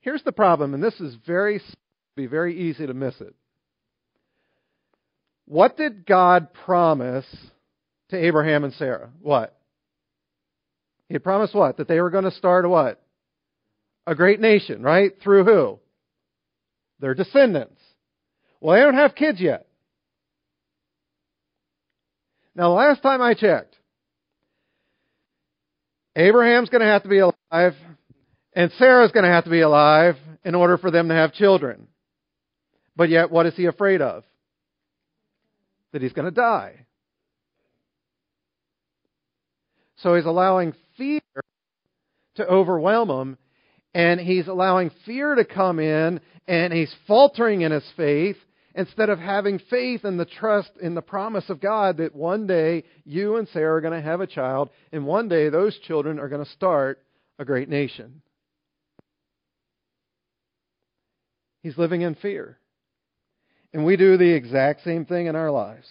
Here's 0.00 0.22
the 0.22 0.32
problem, 0.32 0.72
and 0.74 0.82
this 0.82 0.98
is 1.00 1.14
very 1.26 1.60
be 2.16 2.26
very 2.26 2.68
easy 2.68 2.86
to 2.86 2.94
miss 2.94 3.20
it. 3.20 3.34
What 5.46 5.76
did 5.76 6.06
God 6.06 6.52
promise 6.52 7.26
to 8.10 8.16
Abraham 8.16 8.64
and 8.64 8.72
Sarah? 8.74 9.10
What? 9.20 9.59
He 11.10 11.18
promised 11.18 11.54
what? 11.54 11.76
That 11.76 11.88
they 11.88 12.00
were 12.00 12.10
going 12.10 12.24
to 12.24 12.30
start 12.30 12.66
what? 12.68 13.02
A 14.06 14.14
great 14.14 14.40
nation, 14.40 14.80
right? 14.80 15.12
Through 15.20 15.44
who? 15.44 15.80
Their 17.00 17.14
descendants. 17.14 17.80
Well, 18.60 18.76
they 18.76 18.82
don't 18.82 18.94
have 18.94 19.16
kids 19.16 19.40
yet. 19.40 19.66
Now, 22.54 22.68
the 22.68 22.74
last 22.74 23.02
time 23.02 23.20
I 23.20 23.34
checked, 23.34 23.74
Abraham's 26.14 26.68
going 26.68 26.82
to 26.82 26.86
have 26.86 27.02
to 27.02 27.08
be 27.08 27.18
alive, 27.18 27.74
and 28.52 28.70
Sarah's 28.78 29.12
going 29.12 29.24
to 29.24 29.30
have 29.30 29.44
to 29.44 29.50
be 29.50 29.60
alive 29.60 30.16
in 30.44 30.54
order 30.54 30.78
for 30.78 30.90
them 30.90 31.08
to 31.08 31.14
have 31.14 31.32
children. 31.32 31.88
But 32.94 33.08
yet, 33.08 33.30
what 33.30 33.46
is 33.46 33.54
he 33.56 33.66
afraid 33.66 34.00
of? 34.00 34.24
That 35.92 36.02
he's 36.02 36.12
going 36.12 36.26
to 36.26 36.30
die. 36.30 36.86
So 39.96 40.14
he's 40.14 40.24
allowing 40.24 40.74
to 42.36 42.46
overwhelm 42.46 43.10
him, 43.10 43.38
and 43.94 44.20
he's 44.20 44.46
allowing 44.46 44.90
fear 45.04 45.34
to 45.34 45.44
come 45.44 45.78
in, 45.78 46.20
and 46.46 46.72
he's 46.72 46.94
faltering 47.06 47.62
in 47.62 47.72
his 47.72 47.88
faith 47.96 48.36
instead 48.74 49.10
of 49.10 49.18
having 49.18 49.58
faith 49.70 50.04
and 50.04 50.18
the 50.18 50.24
trust 50.24 50.70
in 50.80 50.94
the 50.94 51.02
promise 51.02 51.48
of 51.50 51.60
God 51.60 51.96
that 51.96 52.14
one 52.14 52.46
day 52.46 52.84
you 53.04 53.36
and 53.36 53.48
Sarah 53.48 53.76
are 53.76 53.80
going 53.80 54.00
to 54.00 54.08
have 54.08 54.20
a 54.20 54.26
child, 54.26 54.70
and 54.92 55.06
one 55.06 55.28
day 55.28 55.48
those 55.48 55.78
children 55.86 56.18
are 56.18 56.28
going 56.28 56.44
to 56.44 56.50
start 56.52 57.02
a 57.38 57.44
great 57.44 57.68
nation. 57.68 58.22
He's 61.62 61.76
living 61.76 62.02
in 62.02 62.14
fear. 62.14 62.58
And 63.72 63.84
we 63.84 63.96
do 63.96 64.16
the 64.16 64.32
exact 64.32 64.82
same 64.84 65.04
thing 65.04 65.26
in 65.26 65.36
our 65.36 65.50
lives. 65.50 65.86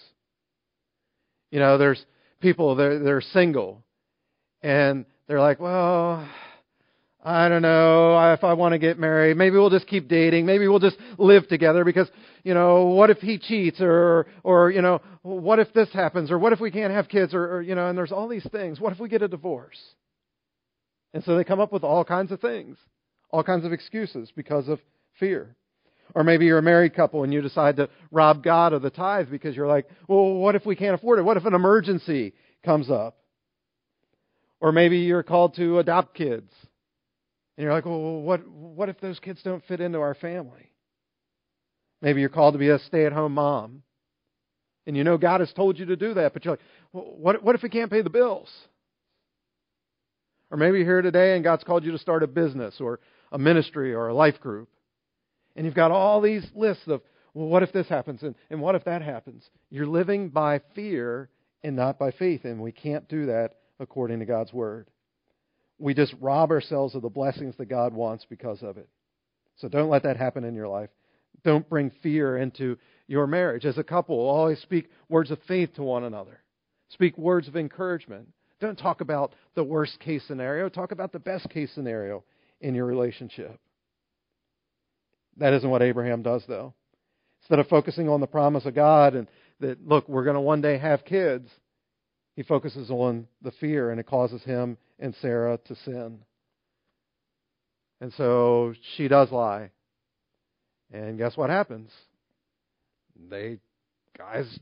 You 1.51 1.59
know, 1.59 1.77
there's 1.77 2.03
people, 2.41 2.75
they're, 2.75 2.99
they're 2.99 3.21
single, 3.21 3.83
and 4.61 5.05
they're 5.29 5.39
like, 5.39 5.59
well, 5.59 6.27
I 7.23 7.49
don't 7.49 7.61
know 7.61 8.33
if 8.33 8.43
I 8.43 8.53
want 8.53 8.73
to 8.73 8.79
get 8.79 8.97
married. 8.97 9.37
Maybe 9.37 9.57
we'll 9.57 9.69
just 9.69 9.85
keep 9.85 10.07
dating. 10.07 10.47
Maybe 10.47 10.67
we'll 10.67 10.79
just 10.79 10.97
live 11.19 11.47
together 11.47 11.85
because, 11.85 12.09
you 12.43 12.55
know, 12.55 12.85
what 12.85 13.11
if 13.11 13.19
he 13.19 13.37
cheats 13.37 13.79
or, 13.79 14.25
or, 14.43 14.71
you 14.71 14.81
know, 14.81 15.01
what 15.21 15.59
if 15.59 15.71
this 15.71 15.87
happens 15.93 16.31
or 16.31 16.39
what 16.39 16.51
if 16.51 16.59
we 16.59 16.71
can't 16.71 16.91
have 16.91 17.07
kids 17.07 17.35
or, 17.35 17.57
or, 17.57 17.61
you 17.61 17.75
know, 17.75 17.87
and 17.87 17.95
there's 17.95 18.11
all 18.11 18.27
these 18.27 18.47
things. 18.51 18.79
What 18.79 18.91
if 18.91 18.99
we 18.99 19.07
get 19.07 19.21
a 19.21 19.27
divorce? 19.27 19.77
And 21.13 21.23
so 21.23 21.37
they 21.37 21.43
come 21.43 21.59
up 21.59 21.71
with 21.71 21.83
all 21.83 22.03
kinds 22.03 22.31
of 22.31 22.41
things, 22.41 22.77
all 23.29 23.43
kinds 23.43 23.65
of 23.65 23.71
excuses 23.71 24.31
because 24.35 24.67
of 24.67 24.79
fear. 25.19 25.55
Or 26.15 26.23
maybe 26.23 26.47
you're 26.47 26.57
a 26.57 26.63
married 26.63 26.95
couple 26.95 27.23
and 27.23 27.31
you 27.31 27.41
decide 27.41 27.75
to 27.75 27.89
rob 28.09 28.43
God 28.43 28.73
of 28.73 28.81
the 28.81 28.89
tithe 28.89 29.29
because 29.29 29.55
you're 29.55 29.67
like, 29.67 29.87
well, 30.07 30.33
what 30.33 30.55
if 30.55 30.65
we 30.65 30.75
can't 30.75 30.95
afford 30.95 31.19
it? 31.19 31.21
What 31.21 31.37
if 31.37 31.45
an 31.45 31.53
emergency 31.53 32.33
comes 32.65 32.89
up? 32.89 33.19
Or 34.61 34.71
maybe 34.71 34.99
you're 34.99 35.23
called 35.23 35.55
to 35.55 35.79
adopt 35.79 36.15
kids 36.15 36.51
and 37.57 37.65
you're 37.65 37.73
like, 37.73 37.85
well, 37.85 38.21
what, 38.21 38.47
what 38.47 38.89
if 38.89 38.99
those 39.01 39.19
kids 39.19 39.41
don't 39.43 39.65
fit 39.65 39.81
into 39.81 39.99
our 39.99 40.15
family? 40.15 40.71
Maybe 42.01 42.21
you're 42.21 42.29
called 42.29 42.53
to 42.53 42.57
be 42.57 42.69
a 42.69 42.79
stay 42.79 43.05
at 43.05 43.11
home 43.11 43.33
mom. 43.33 43.83
And 44.87 44.95
you 44.95 45.03
know 45.03 45.17
God 45.17 45.41
has 45.41 45.51
told 45.53 45.77
you 45.77 45.85
to 45.87 45.95
do 45.95 46.13
that, 46.13 46.33
but 46.33 46.45
you're 46.45 46.53
like, 46.53 46.61
well, 46.93 47.13
what, 47.17 47.43
what 47.43 47.55
if 47.55 47.61
we 47.61 47.69
can't 47.69 47.91
pay 47.91 48.01
the 48.01 48.09
bills? 48.09 48.49
Or 50.49 50.57
maybe 50.57 50.77
you're 50.77 50.87
here 50.87 51.01
today 51.01 51.35
and 51.35 51.43
God's 51.43 51.63
called 51.63 51.83
you 51.83 51.91
to 51.91 51.97
start 51.97 52.23
a 52.23 52.27
business 52.27 52.75
or 52.79 52.99
a 53.31 53.37
ministry 53.37 53.93
or 53.93 54.07
a 54.07 54.13
life 54.13 54.39
group. 54.39 54.69
And 55.55 55.65
you've 55.65 55.75
got 55.75 55.91
all 55.91 56.21
these 56.21 56.45
lists 56.55 56.83
of, 56.87 57.01
well, 57.33 57.47
what 57.47 57.63
if 57.63 57.71
this 57.71 57.87
happens 57.87 58.23
and, 58.23 58.35
and 58.49 58.61
what 58.61 58.75
if 58.75 58.85
that 58.85 59.01
happens? 59.01 59.43
You're 59.69 59.85
living 59.85 60.29
by 60.29 60.61
fear 60.75 61.29
and 61.61 61.75
not 61.75 61.99
by 61.99 62.11
faith, 62.11 62.45
and 62.45 62.61
we 62.61 62.71
can't 62.71 63.07
do 63.09 63.25
that 63.25 63.57
according 63.79 64.19
to 64.19 64.25
God's 64.25 64.53
word 64.53 64.87
we 65.79 65.93
just 65.93 66.13
rob 66.19 66.51
ourselves 66.51 66.93
of 66.93 67.01
the 67.01 67.09
blessings 67.09 67.55
that 67.57 67.69
God 67.69 67.93
wants 67.93 68.25
because 68.29 68.61
of 68.61 68.77
it. 68.77 68.89
So 69.55 69.69
don't 69.69 69.89
let 69.89 70.03
that 70.03 70.17
happen 70.17 70.43
in 70.43 70.53
your 70.53 70.67
life. 70.67 70.89
Don't 71.43 71.67
bring 71.67 71.91
fear 72.03 72.37
into 72.37 72.77
your 73.07 73.25
marriage. 73.25 73.65
As 73.65 73.77
a 73.77 73.83
couple, 73.83 74.15
always 74.15 74.59
speak 74.59 74.89
words 75.07 75.31
of 75.31 75.39
faith 75.47 75.73
to 75.75 75.83
one 75.83 76.03
another. 76.03 76.41
Speak 76.89 77.17
words 77.17 77.47
of 77.47 77.55
encouragement. 77.55 78.27
Don't 78.59 78.77
talk 78.77 78.99
about 78.99 79.33
the 79.55 79.63
worst 79.63 79.99
case 79.99 80.23
scenario. 80.27 80.67
Talk 80.67 80.91
about 80.91 81.13
the 81.13 81.19
best 81.19 81.49
case 81.49 81.71
scenario 81.73 82.23
in 82.59 82.75
your 82.75 82.85
relationship. 82.85 83.57
That 85.37 85.53
isn't 85.53 85.69
what 85.69 85.81
Abraham 85.81 86.21
does, 86.21 86.43
though. 86.45 86.73
Instead 87.41 87.59
of 87.59 87.67
focusing 87.67 88.09
on 88.09 88.19
the 88.19 88.27
promise 88.27 88.65
of 88.65 88.75
God 88.75 89.15
and 89.15 89.27
that, 89.61 89.87
look, 89.87 90.09
we're 90.09 90.25
going 90.25 90.35
to 90.35 90.41
one 90.41 90.59
day 90.61 90.77
have 90.77 91.05
kids, 91.05 91.49
he 92.39 92.43
focuses 92.43 92.89
on 92.89 93.27
the 93.41 93.51
fear 93.59 93.91
and 93.91 93.99
it 93.99 94.05
causes 94.05 94.41
him 94.43 94.77
and 94.97 95.13
Sarah 95.21 95.59
to 95.65 95.75
sin. 95.83 96.19
And 97.99 98.13
so 98.13 98.73
she 98.95 99.09
does 99.09 99.29
lie. 99.29 99.71
And 100.89 101.17
guess 101.17 101.35
what 101.35 101.49
happens? 101.49 101.91
They 103.29 103.57
guys 104.17 104.57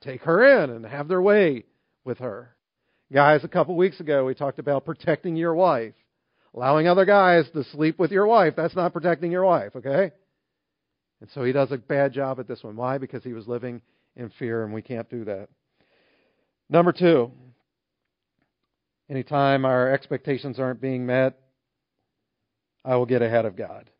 take 0.00 0.22
her 0.22 0.64
in 0.64 0.70
and 0.70 0.86
have 0.86 1.06
their 1.06 1.20
way 1.20 1.64
with 2.06 2.20
her. 2.20 2.56
Guys, 3.12 3.44
a 3.44 3.48
couple 3.48 3.76
weeks 3.76 4.00
ago 4.00 4.24
we 4.24 4.34
talked 4.34 4.58
about 4.58 4.86
protecting 4.86 5.36
your 5.36 5.54
wife. 5.54 5.92
Allowing 6.54 6.88
other 6.88 7.04
guys 7.04 7.44
to 7.52 7.64
sleep 7.64 7.98
with 7.98 8.12
your 8.12 8.26
wife, 8.26 8.54
that's 8.56 8.74
not 8.74 8.94
protecting 8.94 9.30
your 9.30 9.44
wife, 9.44 9.76
okay? 9.76 10.10
And 11.20 11.28
so 11.34 11.44
he 11.44 11.52
does 11.52 11.70
a 11.70 11.76
bad 11.76 12.14
job 12.14 12.40
at 12.40 12.48
this 12.48 12.62
one. 12.62 12.76
Why? 12.76 12.96
Because 12.96 13.22
he 13.22 13.34
was 13.34 13.46
living 13.46 13.82
in 14.16 14.30
fear, 14.38 14.64
and 14.64 14.72
we 14.72 14.80
can't 14.80 15.10
do 15.10 15.26
that. 15.26 15.50
Number 16.68 16.92
two, 16.92 17.30
Anytime 19.08 19.64
our 19.64 19.92
expectations 19.92 20.58
aren't 20.58 20.80
being 20.80 21.04
met, 21.04 21.38
I 22.84 22.96
will 22.96 23.06
get 23.06 23.22
ahead 23.22 23.44
of 23.44 23.56
God. 23.56 23.90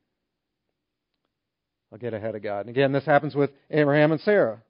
I'll 1.92 1.98
get 1.98 2.14
ahead 2.14 2.34
of 2.34 2.42
God. 2.42 2.60
And 2.60 2.70
again, 2.70 2.92
this 2.92 3.04
happens 3.04 3.34
with 3.34 3.50
Abraham 3.70 4.12
and 4.12 4.20
Sarah. 4.22 4.62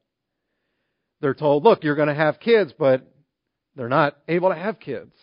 They're 1.20 1.34
told, 1.34 1.62
look, 1.64 1.84
you're 1.84 1.94
going 1.94 2.08
to 2.08 2.14
have 2.14 2.40
kids, 2.40 2.74
but 2.76 3.06
they're 3.76 3.88
not 3.88 4.16
able 4.28 4.50
to 4.50 4.56
have 4.56 4.80
kids. 4.80 5.14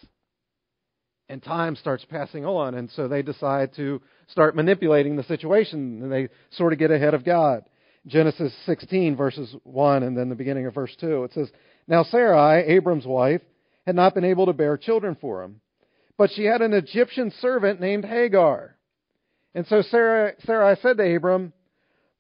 And 1.30 1.44
time 1.44 1.76
starts 1.76 2.06
passing 2.06 2.46
on, 2.46 2.74
and 2.74 2.90
so 2.92 3.08
they 3.08 3.22
decide 3.22 3.76
to 3.76 4.02
start 4.28 4.56
manipulating 4.56 5.16
the 5.16 5.24
situation, 5.24 6.02
and 6.02 6.12
they 6.12 6.30
sort 6.52 6.74
of 6.74 6.80
get 6.80 6.92
ahead 6.92 7.14
of 7.14 7.24
God. 7.24 7.64
Genesis 8.08 8.54
16, 8.66 9.16
verses 9.16 9.56
1, 9.64 10.04
and 10.04 10.18
then 10.18 10.30
the 10.30 10.36
beginning 10.36 10.66
of 10.66 10.74
verse 10.74 10.96
2. 11.00 11.26
It 11.26 11.34
says, 11.34 11.50
Now 11.88 12.04
Sarai, 12.04 12.64
Abram's 12.76 13.06
wife, 13.06 13.42
had 13.86 13.96
not 13.96 14.16
been 14.16 14.26
able 14.26 14.48
to 14.48 14.54
bear 14.54 14.78
children 14.78 15.16
for 15.20 15.44
him. 15.44 15.62
But 16.18 16.32
she 16.32 16.46
had 16.46 16.62
an 16.62 16.74
Egyptian 16.74 17.32
servant 17.40 17.80
named 17.80 18.06
Hagar. 18.06 18.76
And 19.54 19.68
so 19.68 19.82
Sarah, 19.82 20.34
Sarah 20.46 20.78
said 20.82 20.98
to 20.98 21.16
Abram, 21.16 21.54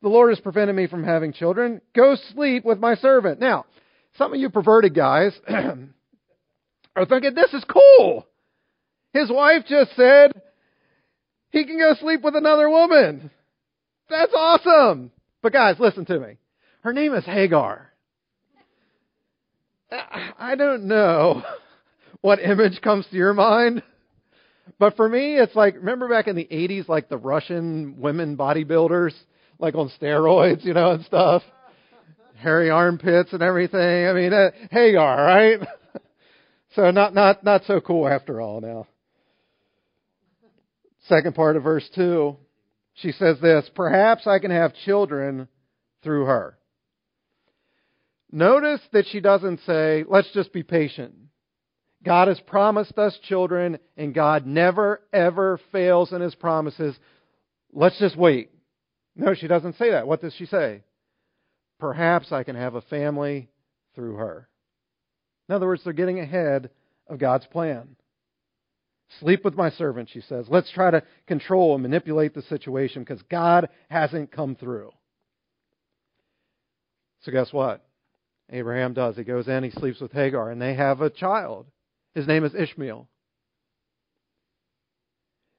The 0.01 0.09
Lord 0.09 0.29
has 0.31 0.39
prevented 0.39 0.75
me 0.75 0.87
from 0.87 1.03
having 1.03 1.33
children. 1.33 1.81
Go 1.95 2.15
sleep 2.33 2.65
with 2.65 2.79
my 2.79 2.95
servant. 2.95 3.39
Now, 3.39 3.65
some 4.17 4.33
of 4.33 4.39
you 4.39 4.49
perverted 4.49 4.93
guys 4.93 5.33
are 5.49 7.05
thinking, 7.07 7.33
this 7.35 7.53
is 7.53 7.63
cool. 7.65 8.27
His 9.13 9.29
wife 9.29 9.63
just 9.67 9.95
said 9.95 10.31
he 11.51 11.65
can 11.65 11.77
go 11.77 11.95
sleep 11.99 12.21
with 12.21 12.35
another 12.35 12.69
woman. 12.69 13.31
That's 14.09 14.33
awesome. 14.35 15.11
But 15.41 15.53
guys, 15.53 15.77
listen 15.79 16.05
to 16.05 16.19
me. 16.19 16.37
Her 16.81 16.93
name 16.93 17.13
is 17.13 17.25
Hagar. 17.25 17.91
I 19.91 20.55
don't 20.55 20.85
know 20.85 21.43
what 22.21 22.39
image 22.39 22.81
comes 22.81 23.05
to 23.07 23.15
your 23.15 23.33
mind, 23.33 23.83
but 24.79 24.95
for 24.95 25.07
me, 25.09 25.37
it's 25.37 25.55
like 25.55 25.75
remember 25.75 26.07
back 26.07 26.27
in 26.27 26.35
the 26.35 26.47
'80s, 26.49 26.87
like 26.87 27.09
the 27.09 27.17
Russian 27.17 27.99
women 27.99 28.37
bodybuilders, 28.37 29.13
like 29.59 29.75
on 29.75 29.91
steroids, 30.01 30.63
you 30.63 30.73
know, 30.73 30.91
and 30.91 31.05
stuff, 31.05 31.43
hairy 32.35 32.69
armpits 32.69 33.33
and 33.33 33.41
everything. 33.41 34.07
I 34.07 34.13
mean, 34.13 34.33
uh, 34.33 34.51
Hagar, 34.71 35.17
right? 35.23 35.59
so 36.75 36.91
not 36.91 37.13
not 37.13 37.43
not 37.43 37.63
so 37.65 37.81
cool 37.81 38.07
after 38.07 38.39
all. 38.39 38.61
Now, 38.61 38.87
second 41.07 41.35
part 41.35 41.57
of 41.57 41.63
verse 41.63 41.87
two, 41.93 42.37
she 42.93 43.11
says 43.11 43.39
this: 43.41 43.69
Perhaps 43.75 44.27
I 44.27 44.39
can 44.39 44.51
have 44.51 44.73
children 44.85 45.47
through 46.03 46.25
her. 46.25 46.57
Notice 48.31 48.81
that 48.93 49.07
she 49.07 49.19
doesn't 49.19 49.59
say, 49.65 50.05
let's 50.07 50.31
just 50.33 50.53
be 50.53 50.63
patient. 50.63 51.13
God 52.03 52.29
has 52.29 52.39
promised 52.39 52.97
us 52.97 53.17
children, 53.27 53.77
and 53.97 54.13
God 54.13 54.47
never, 54.47 55.01
ever 55.13 55.59
fails 55.71 56.13
in 56.13 56.21
his 56.21 56.33
promises. 56.33 56.97
Let's 57.73 57.99
just 57.99 58.17
wait. 58.17 58.49
No, 59.15 59.33
she 59.33 59.47
doesn't 59.47 59.77
say 59.77 59.91
that. 59.91 60.07
What 60.07 60.21
does 60.21 60.33
she 60.33 60.45
say? 60.45 60.83
Perhaps 61.79 62.31
I 62.31 62.43
can 62.43 62.55
have 62.55 62.75
a 62.75 62.81
family 62.81 63.49
through 63.95 64.15
her. 64.15 64.47
In 65.49 65.55
other 65.55 65.67
words, 65.67 65.83
they're 65.83 65.93
getting 65.93 66.19
ahead 66.19 66.69
of 67.07 67.19
God's 67.19 67.45
plan. 67.47 67.95
Sleep 69.19 69.43
with 69.43 69.55
my 69.55 69.69
servant, 69.71 70.09
she 70.11 70.21
says. 70.21 70.47
Let's 70.49 70.71
try 70.71 70.91
to 70.91 71.03
control 71.27 71.73
and 71.73 71.83
manipulate 71.83 72.33
the 72.33 72.41
situation 72.43 73.03
because 73.03 73.21
God 73.23 73.69
hasn't 73.89 74.31
come 74.31 74.55
through. 74.55 74.91
So, 77.21 77.31
guess 77.31 77.51
what? 77.51 77.85
Abraham 78.49 78.93
does. 78.93 79.15
He 79.15 79.23
goes 79.23 79.47
in, 79.47 79.63
he 79.63 79.69
sleeps 79.69 80.01
with 80.01 80.11
Hagar, 80.11 80.49
and 80.49 80.61
they 80.61 80.73
have 80.73 81.01
a 81.01 81.09
child. 81.09 81.67
His 82.15 82.27
name 82.27 82.43
is 82.43 82.55
Ishmael. 82.55 83.07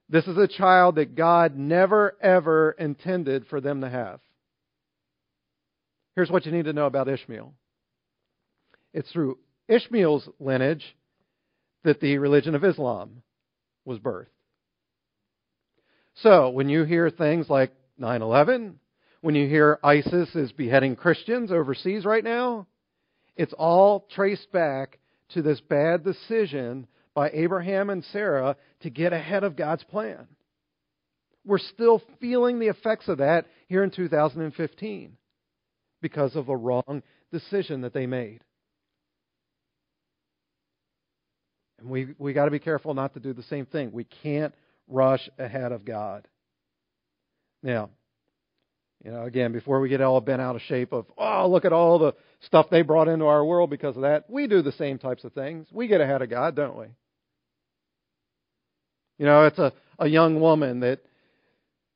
This 0.09 0.27
is 0.27 0.37
a 0.37 0.47
child 0.47 0.95
that 0.95 1.15
God 1.15 1.57
never, 1.57 2.15
ever 2.21 2.71
intended 2.71 3.47
for 3.47 3.61
them 3.61 3.81
to 3.81 3.89
have. 3.89 4.19
Here's 6.15 6.29
what 6.29 6.45
you 6.45 6.51
need 6.51 6.65
to 6.65 6.73
know 6.73 6.85
about 6.85 7.07
Ishmael 7.07 7.53
it's 8.93 9.11
through 9.11 9.39
Ishmael's 9.67 10.29
lineage 10.39 10.95
that 11.83 11.99
the 11.99 12.19
religion 12.19 12.53
of 12.53 12.63
Islam 12.63 13.23
was 13.85 13.99
birthed. 13.99 14.27
So, 16.15 16.49
when 16.49 16.69
you 16.69 16.83
hear 16.83 17.09
things 17.09 17.49
like 17.49 17.73
9 17.97 18.21
11, 18.21 18.79
when 19.21 19.35
you 19.35 19.47
hear 19.47 19.79
ISIS 19.83 20.35
is 20.35 20.51
beheading 20.51 20.95
Christians 20.95 21.51
overseas 21.51 22.05
right 22.05 22.23
now, 22.23 22.67
it's 23.35 23.53
all 23.53 24.07
traced 24.13 24.51
back 24.51 24.99
to 25.29 25.41
this 25.41 25.59
bad 25.61 26.03
decision 26.03 26.87
by 27.13 27.29
Abraham 27.31 27.89
and 27.89 28.03
Sarah 28.05 28.55
to 28.81 28.89
get 28.89 29.13
ahead 29.13 29.43
of 29.43 29.55
God's 29.55 29.83
plan. 29.85 30.27
We're 31.45 31.57
still 31.57 32.01
feeling 32.21 32.59
the 32.59 32.67
effects 32.67 33.07
of 33.07 33.17
that 33.17 33.47
here 33.67 33.83
in 33.83 33.91
2015 33.91 35.17
because 36.01 36.35
of 36.35 36.49
a 36.49 36.55
wrong 36.55 37.03
decision 37.31 37.81
that 37.81 37.93
they 37.93 38.05
made. 38.05 38.41
And 41.83 41.91
we 41.91 42.15
we 42.17 42.33
got 42.33 42.45
to 42.45 42.51
be 42.51 42.59
careful 42.59 42.93
not 42.93 43.13
to 43.13 43.19
do 43.19 43.33
the 43.33 43.43
same 43.43 43.65
thing. 43.65 43.91
We 43.91 44.05
can't 44.05 44.55
rush 44.87 45.29
ahead 45.37 45.71
of 45.71 45.85
God. 45.85 46.27
Now, 47.61 47.89
you 49.03 49.11
know, 49.11 49.23
again, 49.23 49.51
before 49.51 49.81
we 49.81 49.89
get 49.89 50.01
all 50.01 50.21
bent 50.21 50.41
out 50.41 50.55
of 50.55 50.61
shape 50.63 50.93
of, 50.93 51.05
oh, 51.17 51.49
look 51.49 51.65
at 51.65 51.73
all 51.73 51.99
the 51.99 52.13
stuff 52.41 52.67
they 52.71 52.81
brought 52.81 53.09
into 53.09 53.25
our 53.25 53.43
world 53.43 53.69
because 53.69 53.95
of 53.97 54.03
that, 54.03 54.29
we 54.29 54.47
do 54.47 54.61
the 54.61 54.71
same 54.73 54.97
types 54.97 55.25
of 55.25 55.33
things. 55.33 55.67
We 55.71 55.87
get 55.87 56.01
ahead 56.01 56.21
of 56.21 56.29
God, 56.29 56.55
don't 56.55 56.77
we? 56.77 56.85
You 59.17 59.25
know, 59.25 59.45
it's 59.45 59.59
a, 59.59 59.73
a 59.99 60.07
young 60.07 60.39
woman 60.39 60.79
that 60.81 61.01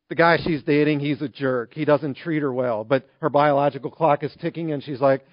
the 0.09 0.15
guy 0.15 0.37
she's 0.43 0.63
dating, 0.63 0.99
he's 0.99 1.21
a 1.21 1.29
jerk. 1.29 1.73
He 1.73 1.85
doesn't 1.85 2.15
treat 2.17 2.41
her 2.41 2.51
well, 2.51 2.83
but 2.83 3.07
her 3.21 3.29
biological 3.29 3.91
clock 3.91 4.23
is 4.23 4.33
ticking, 4.41 4.71
and 4.71 4.83
she's 4.83 5.01
like, 5.01 5.25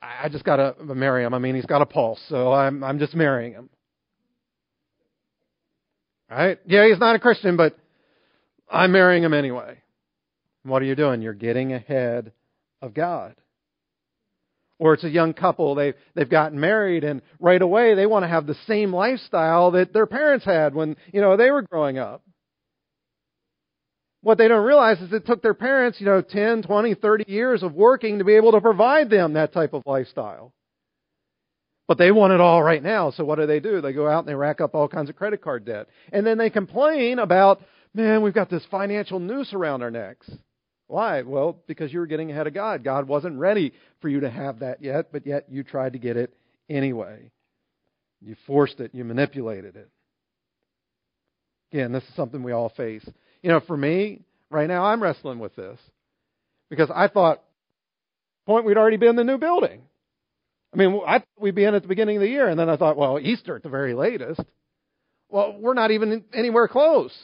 I 0.00 0.28
just 0.28 0.44
got 0.44 0.56
to 0.56 0.94
marry 0.94 1.24
him. 1.24 1.34
I 1.34 1.38
mean, 1.38 1.54
he's 1.54 1.66
got 1.66 1.82
a 1.82 1.86
pulse, 1.86 2.20
so 2.28 2.52
I'm 2.52 2.84
I'm 2.84 2.98
just 2.98 3.14
marrying 3.14 3.52
him. 3.52 3.68
Right? 6.30 6.58
Yeah, 6.66 6.86
he's 6.86 6.98
not 6.98 7.16
a 7.16 7.18
Christian, 7.18 7.56
but 7.56 7.76
I'm 8.70 8.92
marrying 8.92 9.24
him 9.24 9.34
anyway. 9.34 9.78
What 10.62 10.82
are 10.82 10.84
you 10.84 10.94
doing? 10.94 11.22
You're 11.22 11.32
getting 11.32 11.72
ahead 11.72 12.32
of 12.82 12.94
God. 12.94 13.34
Or 14.78 14.94
it's 14.94 15.04
a 15.04 15.10
young 15.10 15.32
couple, 15.32 15.74
they 15.74 15.94
they've 16.14 16.30
gotten 16.30 16.60
married 16.60 17.02
and 17.02 17.22
right 17.40 17.60
away 17.60 17.94
they 17.94 18.06
want 18.06 18.22
to 18.22 18.28
have 18.28 18.46
the 18.46 18.56
same 18.68 18.92
lifestyle 18.92 19.72
that 19.72 19.92
their 19.92 20.06
parents 20.06 20.44
had 20.44 20.74
when, 20.74 20.96
you 21.12 21.20
know, 21.20 21.36
they 21.36 21.50
were 21.50 21.62
growing 21.62 21.98
up. 21.98 22.22
What 24.20 24.38
they 24.38 24.48
don't 24.48 24.64
realize 24.64 25.00
is 25.00 25.12
it 25.12 25.26
took 25.26 25.42
their 25.42 25.54
parents, 25.54 26.00
you 26.00 26.06
know, 26.06 26.22
10, 26.22 26.62
20, 26.62 26.94
30 26.94 27.24
years 27.28 27.62
of 27.62 27.74
working 27.74 28.18
to 28.18 28.24
be 28.24 28.34
able 28.34 28.52
to 28.52 28.60
provide 28.60 29.10
them 29.10 29.34
that 29.34 29.52
type 29.52 29.74
of 29.74 29.82
lifestyle. 29.86 30.52
But 31.86 31.98
they 31.98 32.10
want 32.10 32.32
it 32.32 32.40
all 32.40 32.62
right 32.62 32.82
now. 32.82 33.10
So 33.10 33.24
what 33.24 33.38
do 33.38 33.46
they 33.46 33.60
do? 33.60 33.80
They 33.80 33.92
go 33.92 34.08
out 34.08 34.20
and 34.20 34.28
they 34.28 34.34
rack 34.34 34.60
up 34.60 34.74
all 34.74 34.88
kinds 34.88 35.08
of 35.08 35.16
credit 35.16 35.40
card 35.40 35.64
debt. 35.64 35.86
And 36.12 36.26
then 36.26 36.36
they 36.36 36.50
complain 36.50 37.18
about, 37.18 37.62
man, 37.94 38.22
we've 38.22 38.34
got 38.34 38.50
this 38.50 38.64
financial 38.70 39.20
noose 39.20 39.54
around 39.54 39.82
our 39.82 39.90
necks. 39.90 40.28
Why? 40.88 41.22
Well, 41.22 41.62
because 41.66 41.92
you 41.92 42.00
were 42.00 42.06
getting 42.06 42.30
ahead 42.30 42.46
of 42.46 42.54
God. 42.54 42.82
God 42.82 43.06
wasn't 43.08 43.38
ready 43.38 43.72
for 44.00 44.08
you 44.08 44.20
to 44.20 44.30
have 44.30 44.58
that 44.60 44.82
yet, 44.82 45.12
but 45.12 45.26
yet 45.26 45.46
you 45.48 45.62
tried 45.62 45.94
to 45.94 45.98
get 45.98 46.16
it 46.16 46.34
anyway. 46.68 47.30
You 48.20 48.36
forced 48.46 48.80
it, 48.80 48.94
you 48.94 49.04
manipulated 49.04 49.76
it. 49.76 49.88
Again, 51.72 51.92
this 51.92 52.02
is 52.04 52.14
something 52.16 52.42
we 52.42 52.52
all 52.52 52.70
face. 52.70 53.08
You 53.48 53.54
know, 53.54 53.60
for 53.60 53.78
me, 53.78 54.20
right 54.50 54.68
now, 54.68 54.84
I'm 54.84 55.02
wrestling 55.02 55.38
with 55.38 55.56
this 55.56 55.78
because 56.68 56.90
I 56.94 57.08
thought, 57.08 57.42
point, 58.44 58.66
we'd 58.66 58.76
already 58.76 58.98
been 58.98 59.08
in 59.08 59.16
the 59.16 59.24
new 59.24 59.38
building. 59.38 59.80
I 60.74 60.76
mean, 60.76 61.00
I 61.06 61.20
thought 61.20 61.28
we'd 61.40 61.54
be 61.54 61.64
in 61.64 61.74
at 61.74 61.80
the 61.80 61.88
beginning 61.88 62.16
of 62.16 62.20
the 62.20 62.28
year, 62.28 62.46
and 62.46 62.60
then 62.60 62.68
I 62.68 62.76
thought, 62.76 62.98
well, 62.98 63.18
Easter 63.18 63.56
at 63.56 63.62
the 63.62 63.70
very 63.70 63.94
latest. 63.94 64.42
Well, 65.30 65.56
we're 65.58 65.72
not 65.72 65.90
even 65.92 66.24
anywhere 66.34 66.68
close. 66.68 67.18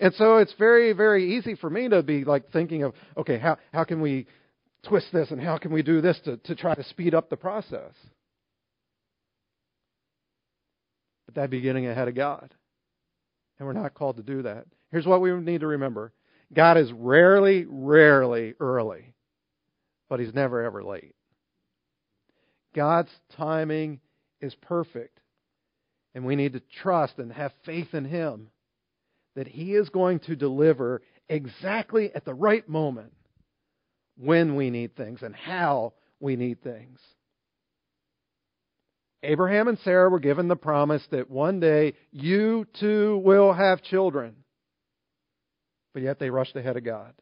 And 0.00 0.12
so 0.14 0.38
it's 0.38 0.52
very, 0.58 0.92
very 0.92 1.36
easy 1.36 1.54
for 1.54 1.70
me 1.70 1.88
to 1.88 2.02
be 2.02 2.24
like 2.24 2.50
thinking 2.50 2.82
of, 2.82 2.92
okay, 3.16 3.38
how, 3.38 3.58
how 3.72 3.84
can 3.84 4.00
we 4.00 4.26
twist 4.88 5.06
this 5.12 5.30
and 5.30 5.40
how 5.40 5.56
can 5.56 5.72
we 5.72 5.82
do 5.82 6.00
this 6.00 6.18
to, 6.24 6.36
to 6.38 6.56
try 6.56 6.74
to 6.74 6.82
speed 6.82 7.14
up 7.14 7.30
the 7.30 7.36
process? 7.36 7.92
But 11.26 11.36
that'd 11.36 11.50
be 11.50 11.60
getting 11.60 11.86
ahead 11.86 12.08
of 12.08 12.16
God. 12.16 12.52
And 13.60 13.68
we're 13.68 13.72
not 13.72 13.94
called 13.94 14.16
to 14.16 14.24
do 14.24 14.42
that. 14.42 14.66
Here's 14.90 15.06
what 15.06 15.20
we 15.20 15.32
need 15.32 15.60
to 15.60 15.66
remember 15.66 16.12
God 16.52 16.76
is 16.76 16.92
rarely, 16.92 17.66
rarely 17.68 18.54
early, 18.60 19.14
but 20.08 20.20
He's 20.20 20.34
never, 20.34 20.62
ever 20.64 20.82
late. 20.82 21.14
God's 22.74 23.10
timing 23.36 24.00
is 24.40 24.54
perfect. 24.54 25.18
And 26.14 26.24
we 26.24 26.36
need 26.36 26.54
to 26.54 26.62
trust 26.82 27.18
and 27.18 27.30
have 27.32 27.52
faith 27.64 27.92
in 27.92 28.04
Him 28.04 28.48
that 29.34 29.46
He 29.46 29.74
is 29.74 29.88
going 29.90 30.20
to 30.20 30.36
deliver 30.36 31.02
exactly 31.28 32.10
at 32.14 32.24
the 32.24 32.34
right 32.34 32.66
moment 32.68 33.12
when 34.16 34.56
we 34.56 34.70
need 34.70 34.96
things 34.96 35.22
and 35.22 35.34
how 35.34 35.92
we 36.20 36.36
need 36.36 36.62
things. 36.62 36.98
Abraham 39.22 39.68
and 39.68 39.78
Sarah 39.80 40.08
were 40.08 40.20
given 40.20 40.48
the 40.48 40.56
promise 40.56 41.02
that 41.10 41.30
one 41.30 41.60
day 41.60 41.94
you 42.12 42.66
too 42.78 43.20
will 43.24 43.52
have 43.52 43.82
children. 43.82 44.36
But 45.96 46.02
yet 46.02 46.18
they 46.18 46.28
rushed 46.28 46.54
ahead 46.54 46.76
of 46.76 46.84
God 46.84 47.14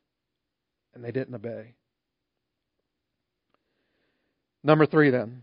and 0.96 1.04
they 1.04 1.12
didn't 1.12 1.32
obey. 1.32 1.76
Number 4.64 4.84
three, 4.84 5.10
then. 5.10 5.42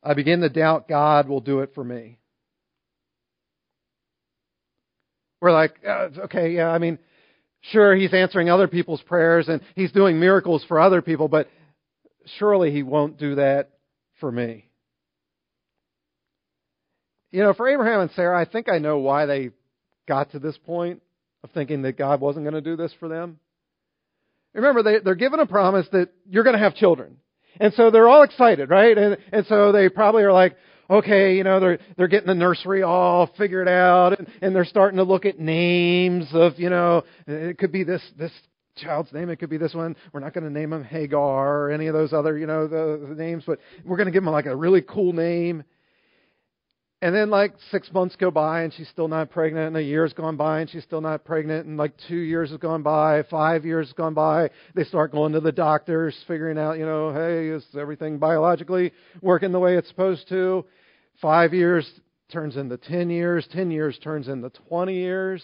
I 0.00 0.14
begin 0.14 0.40
to 0.42 0.48
doubt 0.48 0.88
God 0.88 1.28
will 1.28 1.40
do 1.40 1.62
it 1.62 1.72
for 1.74 1.82
me. 1.82 2.18
We're 5.40 5.50
like, 5.50 5.80
uh, 5.84 6.10
okay, 6.26 6.52
yeah, 6.52 6.68
I 6.68 6.78
mean, 6.78 6.96
sure, 7.72 7.96
he's 7.96 8.14
answering 8.14 8.48
other 8.48 8.68
people's 8.68 9.02
prayers 9.02 9.48
and 9.48 9.60
he's 9.74 9.90
doing 9.90 10.20
miracles 10.20 10.64
for 10.68 10.78
other 10.78 11.02
people, 11.02 11.26
but 11.26 11.48
surely 12.38 12.70
he 12.70 12.84
won't 12.84 13.18
do 13.18 13.34
that 13.34 13.70
for 14.20 14.30
me. 14.30 14.70
You 17.32 17.42
know, 17.42 17.52
for 17.52 17.68
Abraham 17.68 18.02
and 18.02 18.10
Sarah, 18.12 18.40
I 18.40 18.44
think 18.44 18.68
I 18.68 18.78
know 18.78 18.98
why 18.98 19.26
they 19.26 19.50
got 20.06 20.30
to 20.30 20.38
this 20.38 20.56
point 20.56 21.02
of 21.42 21.50
thinking 21.50 21.82
that 21.82 21.96
God 21.96 22.20
wasn't 22.20 22.44
going 22.44 22.54
to 22.54 22.60
do 22.60 22.76
this 22.76 22.92
for 23.00 23.08
them. 23.08 23.38
Remember, 24.54 24.82
they, 24.82 24.98
they're 24.98 25.14
given 25.14 25.40
a 25.40 25.46
promise 25.46 25.86
that 25.92 26.10
you're 26.28 26.44
going 26.44 26.56
to 26.56 26.62
have 26.62 26.74
children. 26.74 27.16
And 27.58 27.72
so 27.74 27.90
they're 27.90 28.08
all 28.08 28.22
excited, 28.22 28.70
right? 28.70 28.96
And, 28.96 29.16
and 29.32 29.46
so 29.46 29.72
they 29.72 29.88
probably 29.88 30.22
are 30.22 30.32
like, 30.32 30.56
okay, 30.88 31.36
you 31.36 31.44
know, 31.44 31.60
they're, 31.60 31.78
they're 31.96 32.08
getting 32.08 32.26
the 32.26 32.34
nursery 32.34 32.82
all 32.82 33.30
figured 33.38 33.68
out 33.68 34.18
and, 34.18 34.28
and 34.42 34.54
they're 34.54 34.64
starting 34.64 34.96
to 34.96 35.04
look 35.04 35.24
at 35.24 35.38
names 35.38 36.26
of, 36.32 36.58
you 36.58 36.68
know, 36.68 37.04
it 37.26 37.58
could 37.58 37.70
be 37.70 37.84
this, 37.84 38.02
this 38.18 38.32
child's 38.76 39.12
name. 39.12 39.30
It 39.30 39.36
could 39.36 39.50
be 39.50 39.56
this 39.56 39.74
one. 39.74 39.94
We're 40.12 40.20
not 40.20 40.34
going 40.34 40.44
to 40.44 40.50
name 40.50 40.72
him 40.72 40.82
Hagar 40.82 41.62
or 41.62 41.70
any 41.70 41.86
of 41.86 41.94
those 41.94 42.12
other, 42.12 42.36
you 42.36 42.46
know, 42.46 42.66
the, 42.66 43.06
the 43.08 43.14
names, 43.14 43.44
but 43.46 43.60
we're 43.84 43.96
going 43.96 44.06
to 44.06 44.12
give 44.12 44.24
him 44.24 44.30
like 44.30 44.46
a 44.46 44.56
really 44.56 44.82
cool 44.82 45.12
name. 45.12 45.62
And 47.02 47.14
then 47.14 47.30
like 47.30 47.54
six 47.70 47.90
months 47.92 48.14
go 48.16 48.30
by 48.30 48.62
and 48.62 48.74
she's 48.74 48.88
still 48.88 49.08
not 49.08 49.30
pregnant, 49.30 49.68
and 49.68 49.76
a 49.78 49.82
year's 49.82 50.12
gone 50.12 50.36
by 50.36 50.60
and 50.60 50.68
she's 50.68 50.84
still 50.84 51.00
not 51.00 51.24
pregnant, 51.24 51.66
and 51.66 51.78
like 51.78 51.94
two 52.08 52.16
years 52.16 52.50
has 52.50 52.58
gone 52.58 52.82
by, 52.82 53.22
five 53.30 53.64
years 53.64 53.86
has 53.86 53.94
gone 53.94 54.12
by. 54.12 54.50
They 54.74 54.84
start 54.84 55.10
going 55.10 55.32
to 55.32 55.40
the 55.40 55.50
doctors, 55.50 56.14
figuring 56.28 56.58
out, 56.58 56.78
you 56.78 56.84
know, 56.84 57.12
hey, 57.14 57.48
is 57.48 57.64
everything 57.74 58.18
biologically 58.18 58.92
working 59.22 59.50
the 59.50 59.58
way 59.58 59.78
it's 59.78 59.88
supposed 59.88 60.28
to? 60.28 60.66
Five 61.22 61.54
years 61.54 61.90
turns 62.30 62.58
into 62.58 62.76
ten 62.76 63.08
years, 63.08 63.48
ten 63.50 63.70
years 63.70 63.98
turns 63.98 64.28
into 64.28 64.50
twenty 64.50 64.96
years. 64.96 65.42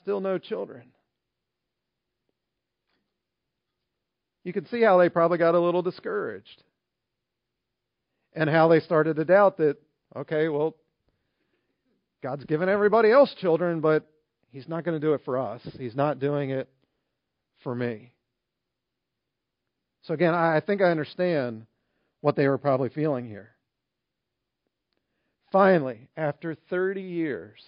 Still 0.00 0.20
no 0.20 0.38
children. 0.38 0.90
You 4.42 4.52
can 4.52 4.66
see 4.66 4.82
how 4.82 4.98
they 4.98 5.10
probably 5.10 5.38
got 5.38 5.54
a 5.54 5.60
little 5.60 5.82
discouraged. 5.82 6.64
And 8.34 8.50
how 8.50 8.68
they 8.68 8.80
started 8.80 9.16
to 9.16 9.24
doubt 9.24 9.58
that 9.58 9.76
Okay, 10.16 10.48
well, 10.48 10.74
God's 12.22 12.44
given 12.44 12.68
everybody 12.68 13.10
else 13.10 13.32
children, 13.40 13.80
but 13.80 14.06
He's 14.50 14.68
not 14.68 14.84
going 14.84 15.00
to 15.00 15.06
do 15.06 15.14
it 15.14 15.22
for 15.24 15.38
us. 15.38 15.60
He's 15.78 15.94
not 15.94 16.18
doing 16.18 16.50
it 16.50 16.68
for 17.62 17.74
me. 17.74 18.12
So, 20.02 20.14
again, 20.14 20.34
I 20.34 20.60
think 20.60 20.80
I 20.80 20.90
understand 20.90 21.66
what 22.20 22.34
they 22.34 22.48
were 22.48 22.58
probably 22.58 22.88
feeling 22.88 23.28
here. 23.28 23.50
Finally, 25.52 26.08
after 26.16 26.56
30 26.68 27.02
years, 27.02 27.60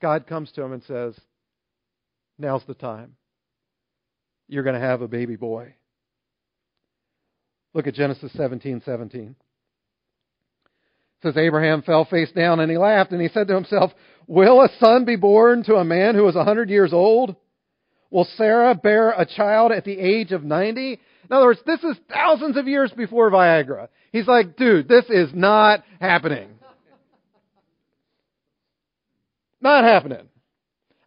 God 0.00 0.26
comes 0.26 0.50
to 0.52 0.62
him 0.62 0.72
and 0.72 0.82
says, 0.84 1.18
Now's 2.38 2.62
the 2.66 2.74
time. 2.74 3.16
You're 4.48 4.62
going 4.62 4.78
to 4.78 4.86
have 4.86 5.00
a 5.00 5.08
baby 5.08 5.36
boy. 5.36 5.74
Look 7.74 7.86
at 7.86 7.94
Genesis 7.94 8.32
17 8.34 8.82
17. 8.84 9.36
Says 11.22 11.36
Abraham 11.36 11.82
fell 11.82 12.04
face 12.04 12.30
down 12.32 12.60
and 12.60 12.70
he 12.70 12.76
laughed 12.76 13.12
and 13.12 13.20
he 13.20 13.28
said 13.28 13.48
to 13.48 13.54
himself, 13.54 13.92
Will 14.26 14.60
a 14.60 14.68
son 14.80 15.04
be 15.04 15.16
born 15.16 15.62
to 15.64 15.76
a 15.76 15.84
man 15.84 16.14
who 16.14 16.28
is 16.28 16.36
a 16.36 16.44
hundred 16.44 16.68
years 16.68 16.92
old? 16.92 17.36
Will 18.10 18.28
Sarah 18.36 18.74
bear 18.74 19.10
a 19.10 19.26
child 19.26 19.72
at 19.72 19.84
the 19.84 19.98
age 19.98 20.32
of 20.32 20.44
90? 20.44 20.92
In 20.92 20.98
other 21.30 21.46
words, 21.46 21.60
this 21.66 21.82
is 21.82 21.96
thousands 22.12 22.56
of 22.56 22.68
years 22.68 22.92
before 22.92 23.30
Viagra. 23.30 23.88
He's 24.12 24.28
like, 24.28 24.56
dude, 24.56 24.88
this 24.88 25.04
is 25.08 25.30
not 25.34 25.82
happening. 26.00 26.50
not 29.60 29.84
happening. 29.84 30.28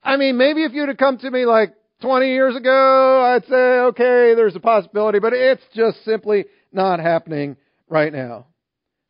I 0.03 0.17
mean, 0.17 0.37
maybe 0.37 0.63
if 0.63 0.73
you'd 0.73 0.89
have 0.89 0.97
come 0.97 1.17
to 1.19 1.31
me 1.31 1.45
like 1.45 1.73
20 2.01 2.27
years 2.27 2.55
ago, 2.55 3.21
I'd 3.23 3.45
say, 3.45 3.55
okay, 3.55 4.33
there's 4.35 4.55
a 4.55 4.59
possibility, 4.59 5.19
but 5.19 5.33
it's 5.33 5.63
just 5.73 6.03
simply 6.03 6.45
not 6.71 6.99
happening 6.99 7.57
right 7.87 8.11
now. 8.11 8.47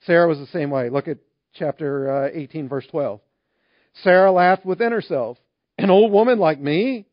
Sarah 0.05 0.27
was 0.27 0.39
the 0.39 0.47
same 0.47 0.69
way. 0.69 0.89
Look 0.89 1.07
at 1.07 1.17
chapter 1.53 2.25
uh, 2.25 2.29
18, 2.33 2.69
verse 2.69 2.85
12. 2.89 3.19
Sarah 4.03 4.31
laughed 4.31 4.65
within 4.65 4.91
herself. 4.91 5.37
An 5.77 5.89
old 5.89 6.11
woman 6.11 6.39
like 6.39 6.59
me 6.59 7.05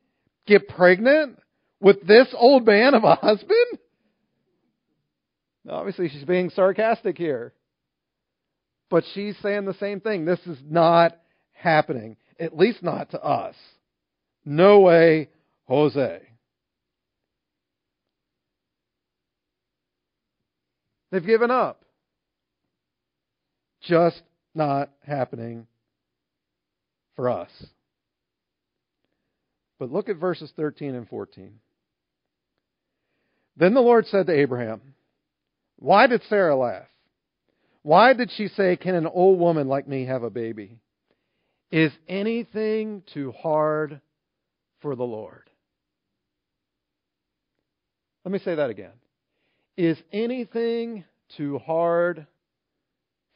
get 0.47 0.69
pregnant 0.69 1.39
with 1.81 2.07
this 2.07 2.29
old 2.35 2.67
man 2.67 2.95
of 2.95 3.05
a 3.05 3.15
husband? 3.17 3.79
Obviously, 5.69 6.09
she's 6.09 6.25
being 6.25 6.51
sarcastic 6.51 7.19
here. 7.19 7.53
But 8.89 9.05
she's 9.15 9.37
saying 9.43 9.65
the 9.65 9.75
same 9.75 10.01
thing. 10.01 10.25
This 10.25 10.39
is 10.47 10.59
not 10.65 11.17
happening, 11.53 12.17
at 12.39 12.57
least 12.57 12.83
not 12.83 13.11
to 13.11 13.23
us. 13.23 13.57
No 14.45 14.81
way, 14.81 15.29
Jose. 15.67 16.23
They've 21.11 21.27
given 21.27 21.51
up. 21.51 21.83
Just 23.89 24.23
not 24.55 24.91
happening 25.07 25.67
for 27.15 27.31
us. 27.31 27.51
But 29.79 29.93
look 29.93 30.09
at 30.09 30.17
verses 30.17 30.53
13 30.57 30.95
and 30.95 31.09
14. 31.09 31.59
Then 33.57 33.75
the 33.75 33.81
Lord 33.81 34.07
said 34.07 34.27
to 34.27 34.33
Abraham, 34.39 34.81
Why 35.79 36.07
did 36.07 36.23
Sarah 36.29 36.57
laugh? 36.57 36.89
Why 37.83 38.13
did 38.13 38.31
she 38.37 38.49
say, 38.49 38.77
Can 38.77 38.95
an 38.95 39.07
old 39.07 39.39
woman 39.39 39.69
like 39.69 39.87
me 39.87 40.07
have 40.07 40.23
a 40.23 40.31
baby? 40.31 40.79
Is 41.71 41.93
anything 42.09 43.03
too 43.13 43.33
hard 43.33 44.01
for 44.81 44.95
the 44.95 45.05
Lord? 45.05 45.51
Let 48.25 48.33
me 48.33 48.39
say 48.41 48.57
that 48.57 48.71
again. 48.71 48.93
Is 49.77 49.99
anything 50.13 51.05
too 51.37 51.59
hard 51.59 52.27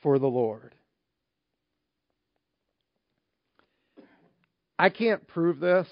for 0.03 0.19
the 0.19 0.27
Lord? 0.27 0.75
I 4.79 4.89
can't 4.89 5.27
prove 5.29 5.61
this. 5.61 5.87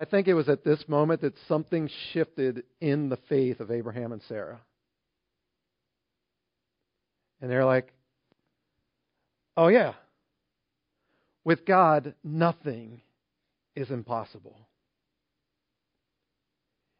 I 0.00 0.04
think 0.04 0.26
it 0.26 0.34
was 0.34 0.48
at 0.48 0.64
this 0.64 0.82
moment 0.88 1.20
that 1.20 1.34
something 1.46 1.88
shifted 2.12 2.64
in 2.80 3.08
the 3.08 3.18
faith 3.28 3.60
of 3.60 3.70
Abraham 3.70 4.10
and 4.10 4.20
Sarah. 4.26 4.60
And 7.40 7.48
they're 7.48 7.64
like, 7.64 7.92
oh, 9.56 9.68
yeah, 9.68 9.92
with 11.44 11.64
God, 11.64 12.14
nothing 12.24 13.00
is 13.76 13.90
impossible. 13.90 14.56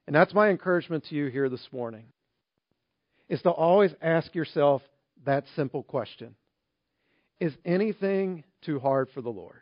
And 0.07 0.15
that's 0.15 0.35
my 0.35 0.51
encouragement 0.51 1.07
to 1.09 1.15
you 1.15 1.27
here 1.27 1.49
this 1.49 1.67
morning 1.73 2.05
is 3.29 3.43
to 3.43 3.51
always 3.51 3.93
ask 4.03 4.35
yourself 4.35 4.83
that 5.25 5.45
simple 5.57 5.83
question 5.83 6.35
Is 7.41 7.53
anything 7.65 8.45
too 8.65 8.79
hard 8.79 9.09
for 9.15 9.21
the 9.21 9.31
Lord? 9.31 9.61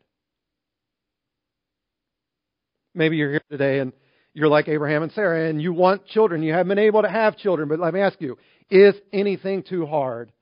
Maybe 2.94 3.16
you're 3.16 3.31
here 3.31 3.42
today 3.51 3.79
and 3.79 3.92
you're 4.33 4.49
like 4.49 4.68
Abraham 4.68 5.03
and 5.03 5.12
Sarah 5.12 5.49
and 5.49 5.61
you 5.61 5.73
want 5.73 6.07
children. 6.07 6.42
You 6.42 6.53
haven't 6.53 6.68
been 6.68 6.79
able 6.79 7.03
to 7.03 7.11
have 7.11 7.37
children, 7.37 7.68
but 7.68 7.79
let 7.79 7.94
me 7.94 8.01
ask 8.01 8.20
you, 8.20 8.37
is 8.68 8.94
anything 9.12 9.62
too 9.62 9.87
hard 9.87 10.33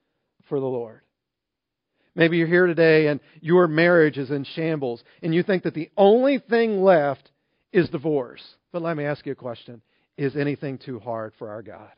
for 0.48 0.60
the 0.60 0.66
Lord? 0.66 1.00
Maybe 2.14 2.38
you're 2.38 2.48
here 2.48 2.66
today 2.66 3.06
and 3.06 3.20
your 3.40 3.68
marriage 3.68 4.18
is 4.18 4.30
in 4.30 4.44
shambles 4.44 5.02
and 5.22 5.34
you 5.34 5.42
think 5.42 5.62
that 5.62 5.74
the 5.74 5.90
only 5.96 6.38
thing 6.38 6.82
left 6.82 7.30
is 7.72 7.88
divorce. 7.90 8.42
But 8.72 8.82
let 8.82 8.96
me 8.96 9.04
ask 9.04 9.24
you 9.24 9.32
a 9.32 9.36
question. 9.36 9.82
Is 10.16 10.36
anything 10.36 10.78
too 10.78 10.98
hard 10.98 11.32
for 11.38 11.50
our 11.50 11.62
God? 11.62 11.92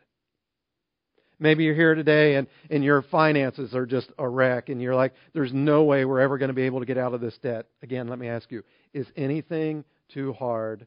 Maybe 1.42 1.64
you're 1.64 1.74
here 1.74 1.94
today 1.94 2.34
and, 2.34 2.46
and 2.70 2.84
your 2.84 3.00
finances 3.00 3.74
are 3.74 3.86
just 3.86 4.12
a 4.18 4.28
wreck 4.28 4.68
and 4.68 4.80
you're 4.80 4.94
like, 4.94 5.14
there's 5.32 5.52
no 5.54 5.84
way 5.84 6.04
we're 6.04 6.20
ever 6.20 6.36
going 6.36 6.48
to 6.48 6.54
be 6.54 6.62
able 6.62 6.80
to 6.80 6.86
get 6.86 6.98
out 6.98 7.14
of 7.14 7.22
this 7.22 7.36
debt. 7.42 7.66
Again, 7.82 8.08
let 8.08 8.18
me 8.18 8.28
ask 8.28 8.52
you, 8.52 8.62
is 8.92 9.06
anything 9.16 9.84
too 10.12 10.34
hard 10.34 10.86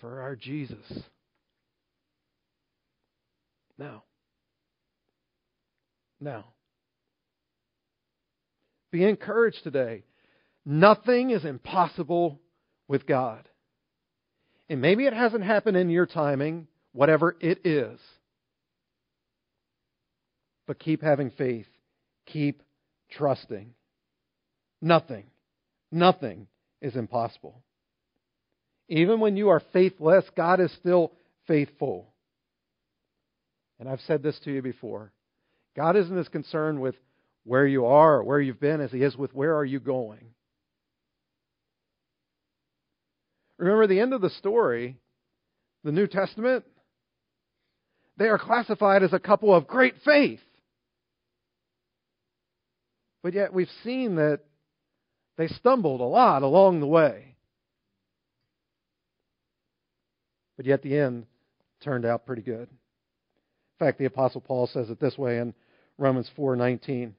for 0.00 0.20
our 0.20 0.34
Jesus. 0.34 0.84
Now, 3.78 4.02
now, 6.20 6.46
be 8.90 9.04
encouraged 9.04 9.62
today. 9.62 10.02
Nothing 10.66 11.30
is 11.30 11.44
impossible 11.44 12.40
with 12.88 13.06
God. 13.06 13.48
And 14.68 14.80
maybe 14.80 15.06
it 15.06 15.12
hasn't 15.12 15.44
happened 15.44 15.76
in 15.76 15.88
your 15.88 16.06
timing, 16.06 16.66
whatever 16.92 17.36
it 17.40 17.64
is. 17.64 18.00
But 20.66 20.78
keep 20.78 21.02
having 21.02 21.30
faith. 21.30 21.66
Keep 22.26 22.62
trusting. 23.10 23.74
Nothing, 24.80 25.24
nothing 25.92 26.48
is 26.80 26.96
impossible. 26.96 27.62
Even 28.88 29.20
when 29.20 29.36
you 29.36 29.50
are 29.50 29.62
faithless, 29.72 30.24
God 30.36 30.60
is 30.60 30.72
still 30.72 31.12
faithful. 31.46 32.08
And 33.78 33.88
I've 33.88 34.00
said 34.00 34.22
this 34.22 34.38
to 34.44 34.52
you 34.52 34.60
before. 34.60 35.12
God 35.76 35.96
isn't 35.96 36.18
as 36.18 36.28
concerned 36.28 36.80
with 36.80 36.96
where 37.44 37.66
you 37.66 37.86
are 37.86 38.18
or 38.18 38.24
where 38.24 38.40
you've 38.40 38.60
been 38.60 38.80
as 38.80 38.90
he 38.90 39.02
is 39.02 39.16
with 39.16 39.32
where 39.34 39.56
are 39.56 39.64
you 39.64 39.80
going. 39.80 40.26
Remember 43.56 43.86
the 43.86 44.00
end 44.00 44.12
of 44.12 44.20
the 44.20 44.30
story, 44.30 44.98
the 45.84 45.92
New 45.92 46.08
Testament? 46.08 46.64
They 48.16 48.26
are 48.26 48.38
classified 48.38 49.04
as 49.04 49.12
a 49.12 49.20
couple 49.20 49.54
of 49.54 49.68
great 49.68 49.94
faith. 50.04 50.40
But 53.22 53.34
yet 53.34 53.52
we've 53.52 53.70
seen 53.84 54.16
that 54.16 54.40
they 55.36 55.48
stumbled 55.48 56.00
a 56.00 56.04
lot 56.04 56.42
along 56.42 56.80
the 56.80 56.86
way. 56.86 57.36
But 60.56 60.66
yet 60.66 60.82
the 60.82 60.98
end 60.98 61.26
turned 61.82 62.04
out 62.04 62.26
pretty 62.26 62.42
good. 62.42 62.68
In 62.68 63.86
fact, 63.86 63.98
the 63.98 64.04
apostle 64.04 64.40
Paul 64.40 64.66
says 64.66 64.90
it 64.90 65.00
this 65.00 65.16
way 65.16 65.38
in 65.38 65.54
Romans 65.98 66.30
4:19. 66.36 67.14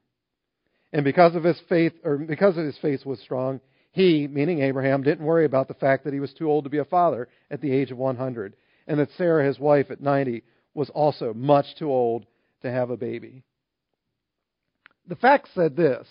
And 0.91 1.03
because 1.03 1.35
of 1.35 1.43
his 1.43 1.59
faith 1.67 1.93
or 2.03 2.17
because 2.17 2.57
of 2.57 2.65
his 2.65 2.77
faith 2.77 3.05
was 3.05 3.19
strong, 3.19 3.59
he, 3.91 4.27
meaning 4.27 4.61
Abraham, 4.61 5.03
didn't 5.03 5.25
worry 5.25 5.45
about 5.45 5.67
the 5.67 5.73
fact 5.73 6.03
that 6.03 6.13
he 6.13 6.19
was 6.19 6.33
too 6.33 6.49
old 6.49 6.63
to 6.63 6.69
be 6.69 6.77
a 6.77 6.85
father 6.85 7.27
at 7.49 7.61
the 7.61 7.71
age 7.71 7.91
of 7.91 7.97
100 7.97 8.55
and 8.87 8.99
that 8.99 9.11
Sarah 9.17 9.45
his 9.45 9.59
wife 9.59 9.91
at 9.91 10.01
90 10.01 10.43
was 10.73 10.89
also 10.89 11.33
much 11.33 11.75
too 11.77 11.91
old 11.91 12.25
to 12.61 12.71
have 12.71 12.89
a 12.89 12.97
baby. 12.97 13.43
The 15.07 15.15
facts 15.15 15.49
said 15.53 15.75
this. 15.75 16.07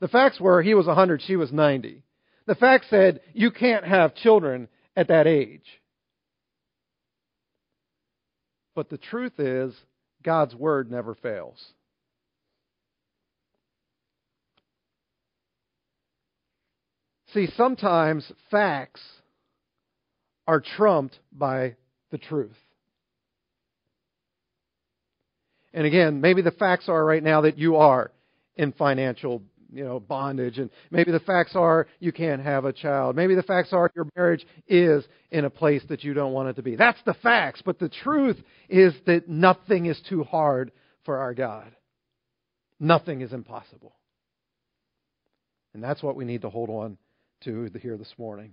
The 0.00 0.08
facts 0.08 0.40
were 0.40 0.62
he 0.62 0.74
was 0.74 0.86
100, 0.86 1.22
she 1.22 1.36
was 1.36 1.52
90. 1.52 2.02
The 2.46 2.54
facts 2.54 2.86
said 2.90 3.20
you 3.32 3.50
can't 3.50 3.84
have 3.84 4.14
children 4.14 4.68
at 4.96 5.08
that 5.08 5.26
age. 5.26 5.66
But 8.74 8.88
the 8.88 8.98
truth 8.98 9.38
is, 9.38 9.74
God's 10.22 10.54
word 10.54 10.90
never 10.90 11.14
fails. 11.14 11.72
See, 17.32 17.46
sometimes 17.56 18.30
facts 18.50 19.00
are 20.46 20.60
trumped 20.60 21.18
by 21.30 21.76
the 22.10 22.18
truth. 22.18 22.56
And 25.72 25.86
again, 25.86 26.20
maybe 26.20 26.42
the 26.42 26.50
facts 26.50 26.88
are 26.88 27.04
right 27.04 27.22
now 27.22 27.42
that 27.42 27.58
you 27.58 27.76
are 27.76 28.10
in 28.56 28.72
financial 28.72 29.42
you 29.72 29.84
know, 29.84 30.00
bondage. 30.00 30.58
And 30.58 30.70
maybe 30.90 31.12
the 31.12 31.20
facts 31.20 31.54
are 31.54 31.86
you 32.00 32.12
can't 32.12 32.42
have 32.42 32.64
a 32.64 32.72
child. 32.72 33.16
Maybe 33.16 33.34
the 33.34 33.42
facts 33.42 33.72
are 33.72 33.90
your 33.94 34.08
marriage 34.16 34.46
is 34.66 35.04
in 35.30 35.44
a 35.44 35.50
place 35.50 35.82
that 35.88 36.02
you 36.02 36.14
don't 36.14 36.32
want 36.32 36.48
it 36.48 36.56
to 36.56 36.62
be. 36.62 36.76
That's 36.76 37.00
the 37.06 37.14
facts. 37.14 37.62
But 37.64 37.78
the 37.78 37.88
truth 37.88 38.36
is 38.68 38.94
that 39.06 39.28
nothing 39.28 39.86
is 39.86 40.00
too 40.08 40.24
hard 40.24 40.72
for 41.04 41.18
our 41.18 41.34
God. 41.34 41.70
Nothing 42.78 43.20
is 43.20 43.32
impossible. 43.32 43.94
And 45.74 45.82
that's 45.82 46.02
what 46.02 46.16
we 46.16 46.24
need 46.24 46.42
to 46.42 46.50
hold 46.50 46.68
on 46.68 46.98
to 47.44 47.70
here 47.80 47.96
this 47.96 48.12
morning. 48.18 48.52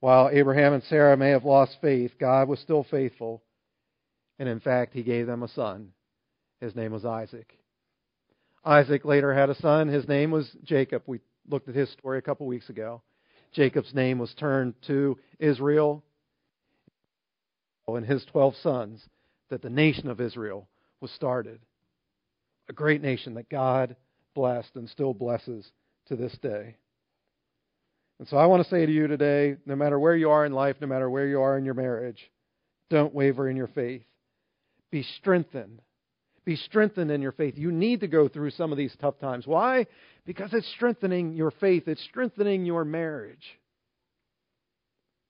While 0.00 0.30
Abraham 0.32 0.74
and 0.74 0.82
Sarah 0.84 1.16
may 1.16 1.30
have 1.30 1.44
lost 1.44 1.78
faith, 1.80 2.12
God 2.20 2.48
was 2.48 2.60
still 2.60 2.86
faithful. 2.90 3.42
And 4.38 4.48
in 4.48 4.60
fact, 4.60 4.92
he 4.92 5.02
gave 5.02 5.26
them 5.26 5.42
a 5.42 5.48
son. 5.48 5.92
His 6.60 6.74
name 6.74 6.92
was 6.92 7.04
Isaac. 7.04 7.58
Isaac 8.64 9.04
later 9.04 9.32
had 9.32 9.50
a 9.50 9.54
son. 9.54 9.88
His 9.88 10.08
name 10.08 10.30
was 10.30 10.50
Jacob. 10.64 11.02
We 11.06 11.20
looked 11.48 11.68
at 11.68 11.74
his 11.74 11.90
story 11.92 12.18
a 12.18 12.22
couple 12.22 12.46
weeks 12.46 12.68
ago. 12.68 13.02
Jacob's 13.52 13.94
name 13.94 14.18
was 14.18 14.34
turned 14.34 14.74
to 14.86 15.18
Israel 15.38 16.02
and 17.86 18.04
his 18.04 18.24
12 18.32 18.54
sons 18.62 19.04
that 19.48 19.62
the 19.62 19.70
nation 19.70 20.08
of 20.08 20.20
Israel 20.20 20.68
was 21.00 21.10
started. 21.12 21.60
A 22.68 22.72
great 22.72 23.00
nation 23.00 23.34
that 23.34 23.48
God 23.48 23.94
blessed 24.34 24.70
and 24.74 24.88
still 24.88 25.14
blesses 25.14 25.70
to 26.08 26.16
this 26.16 26.36
day. 26.42 26.74
And 28.18 28.26
so 28.26 28.36
I 28.36 28.46
want 28.46 28.64
to 28.64 28.70
say 28.70 28.84
to 28.84 28.92
you 28.92 29.06
today 29.06 29.56
no 29.66 29.76
matter 29.76 29.98
where 29.98 30.16
you 30.16 30.30
are 30.30 30.44
in 30.44 30.52
life, 30.52 30.76
no 30.80 30.86
matter 30.86 31.08
where 31.08 31.26
you 31.26 31.40
are 31.40 31.56
in 31.56 31.64
your 31.64 31.74
marriage, 31.74 32.30
don't 32.90 33.14
waver 33.14 33.48
in 33.48 33.56
your 33.56 33.68
faith. 33.68 34.02
Be 34.90 35.02
strengthened. 35.18 35.80
Be 36.44 36.56
strengthened 36.56 37.10
in 37.10 37.22
your 37.22 37.32
faith. 37.32 37.54
You 37.56 37.72
need 37.72 38.00
to 38.00 38.08
go 38.08 38.28
through 38.28 38.50
some 38.50 38.70
of 38.70 38.78
these 38.78 38.94
tough 39.00 39.18
times. 39.18 39.46
Why? 39.46 39.86
Because 40.24 40.52
it's 40.52 40.68
strengthening 40.76 41.34
your 41.34 41.50
faith, 41.50 41.88
it's 41.88 42.02
strengthening 42.04 42.64
your 42.64 42.84
marriage. 42.84 43.44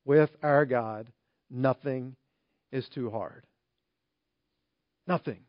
With 0.04 0.30
our 0.42 0.66
God, 0.66 1.10
nothing 1.50 2.16
is 2.70 2.86
too 2.94 3.10
hard. 3.10 3.44
Nothing. 5.06 5.40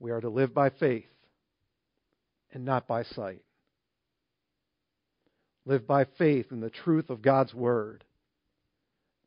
We 0.00 0.10
are 0.10 0.20
to 0.20 0.30
live 0.30 0.54
by 0.54 0.70
faith 0.70 1.04
and 2.52 2.64
not 2.64 2.86
by 2.86 3.04
sight. 3.04 3.42
Live 5.64 5.86
by 5.86 6.06
faith 6.18 6.46
in 6.50 6.60
the 6.60 6.70
truth 6.70 7.08
of 7.08 7.22
God's 7.22 7.54
Word, 7.54 8.04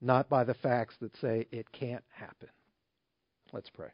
not 0.05 0.29
by 0.29 0.43
the 0.43 0.53
facts 0.53 0.95
that 1.01 1.15
say 1.17 1.47
it 1.51 1.71
can't 1.71 2.03
happen. 2.11 2.49
Let's 3.51 3.69
pray. 3.69 3.89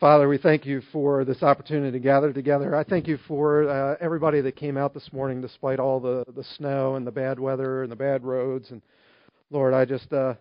Father, 0.00 0.28
we 0.28 0.38
thank 0.38 0.66
you 0.66 0.82
for 0.92 1.24
this 1.24 1.42
opportunity 1.42 1.92
to 1.92 2.02
gather 2.02 2.32
together. 2.32 2.76
I 2.76 2.84
thank 2.84 3.06
you 3.06 3.16
for 3.26 3.68
uh, 3.68 3.96
everybody 4.00 4.40
that 4.42 4.56
came 4.56 4.76
out 4.76 4.92
this 4.92 5.12
morning 5.12 5.40
despite 5.40 5.78
all 5.78 6.00
the, 6.00 6.24
the 6.34 6.44
snow 6.56 6.96
and 6.96 7.06
the 7.06 7.12
bad 7.12 7.38
weather 7.38 7.82
and 7.82 7.90
the 7.90 7.96
bad 7.96 8.24
roads. 8.24 8.70
And 8.70 8.82
Lord, 9.50 9.72
I 9.72 9.84
just 9.84 10.12
uh, 10.12 10.34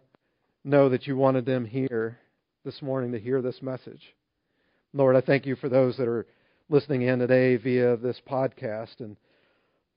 know 0.63 0.89
that 0.89 1.07
you 1.07 1.15
wanted 1.15 1.45
them 1.45 1.65
here 1.65 2.17
this 2.65 2.81
morning 2.81 3.11
to 3.11 3.19
hear 3.19 3.41
this 3.41 3.61
message. 3.61 4.01
Lord, 4.91 5.15
I 5.15 5.21
thank 5.21 5.45
you 5.45 5.55
for 5.55 5.69
those 5.69 5.95
that 5.97 6.07
are 6.07 6.25
listening 6.69 7.03
in 7.03 7.19
today 7.19 7.55
via 7.55 7.95
this 7.97 8.19
podcast. 8.27 8.99
And 8.99 9.15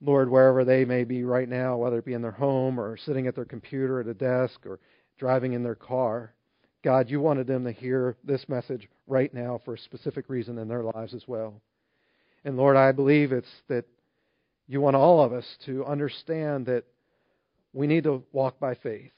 Lord, 0.01 0.29
wherever 0.29 0.63
they 0.63 0.85
may 0.85 1.03
be 1.03 1.23
right 1.23 1.49
now, 1.49 1.77
whether 1.77 1.97
it 1.97 2.05
be 2.05 2.13
in 2.13 2.21
their 2.21 2.31
home 2.31 2.79
or 2.79 2.97
sitting 2.97 3.27
at 3.27 3.35
their 3.35 3.45
computer 3.45 3.99
at 3.99 4.07
a 4.07 4.13
desk 4.13 4.65
or 4.65 4.79
driving 5.17 5.53
in 5.53 5.63
their 5.63 5.75
car, 5.75 6.33
God, 6.83 7.09
you 7.09 7.19
wanted 7.19 7.47
them 7.47 7.65
to 7.65 7.71
hear 7.71 8.15
this 8.23 8.47
message 8.47 8.87
right 9.07 9.33
now 9.33 9.59
for 9.65 9.73
a 9.73 9.79
specific 9.79 10.29
reason 10.29 10.57
in 10.59 10.67
their 10.67 10.83
lives 10.83 11.13
as 11.13 11.23
well. 11.27 11.61
And 12.45 12.55
Lord, 12.55 12.77
I 12.77 12.91
believe 12.91 13.31
it's 13.31 13.47
that 13.67 13.85
you 14.67 14.79
want 14.81 14.95
all 14.95 15.23
of 15.23 15.33
us 15.33 15.45
to 15.65 15.85
understand 15.85 16.67
that 16.67 16.83
we 17.73 17.87
need 17.87 18.03
to 18.03 18.23
walk 18.31 18.59
by 18.59 18.75
faith. 18.75 19.11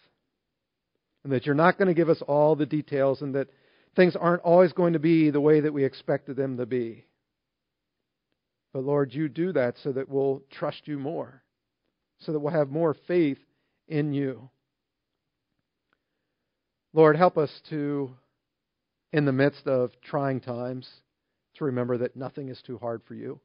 And 1.24 1.34
that 1.34 1.46
you're 1.46 1.56
not 1.56 1.78
going 1.78 1.90
to 1.90 1.94
give 1.94 2.10
us 2.10 2.22
all 2.28 2.56
the 2.56 2.66
details 2.66 3.22
and 3.22 3.36
that 3.36 3.50
things 3.96 4.16
aren't 4.16 4.44
always 4.44 4.72
going 4.72 4.94
to 4.94 5.00
be 5.00 5.32
the 5.32 5.42
way 5.42 5.60
that 5.60 5.74
we 5.74 5.84
expected 5.84 6.38
them 6.38 6.58
to 6.58 6.66
be. 6.66 7.06
But 8.74 8.84
Lord, 8.84 9.14
you 9.14 9.30
do 9.30 9.52
that 9.54 9.76
so 9.84 9.92
that 9.94 10.10
we'll 10.10 10.44
trust 10.52 10.88
you 10.88 11.00
more, 11.00 11.42
so 12.20 12.32
that 12.32 12.40
we'll 12.40 12.54
have 12.54 12.70
more 12.70 12.96
faith 13.08 13.40
in 13.88 14.14
you. 14.14 14.50
Lord, 16.94 17.16
help 17.16 17.38
us 17.38 17.52
to, 17.70 18.12
in 19.12 19.26
the 19.26 19.32
midst 19.32 19.68
of 19.68 19.92
trying 20.02 20.40
times, 20.42 20.88
to 21.56 21.66
remember 21.66 21.98
that 22.00 22.16
nothing 22.16 22.50
is 22.50 22.62
too 22.62 22.78
hard 22.78 23.02
for 23.08 23.16
you. 23.16 23.40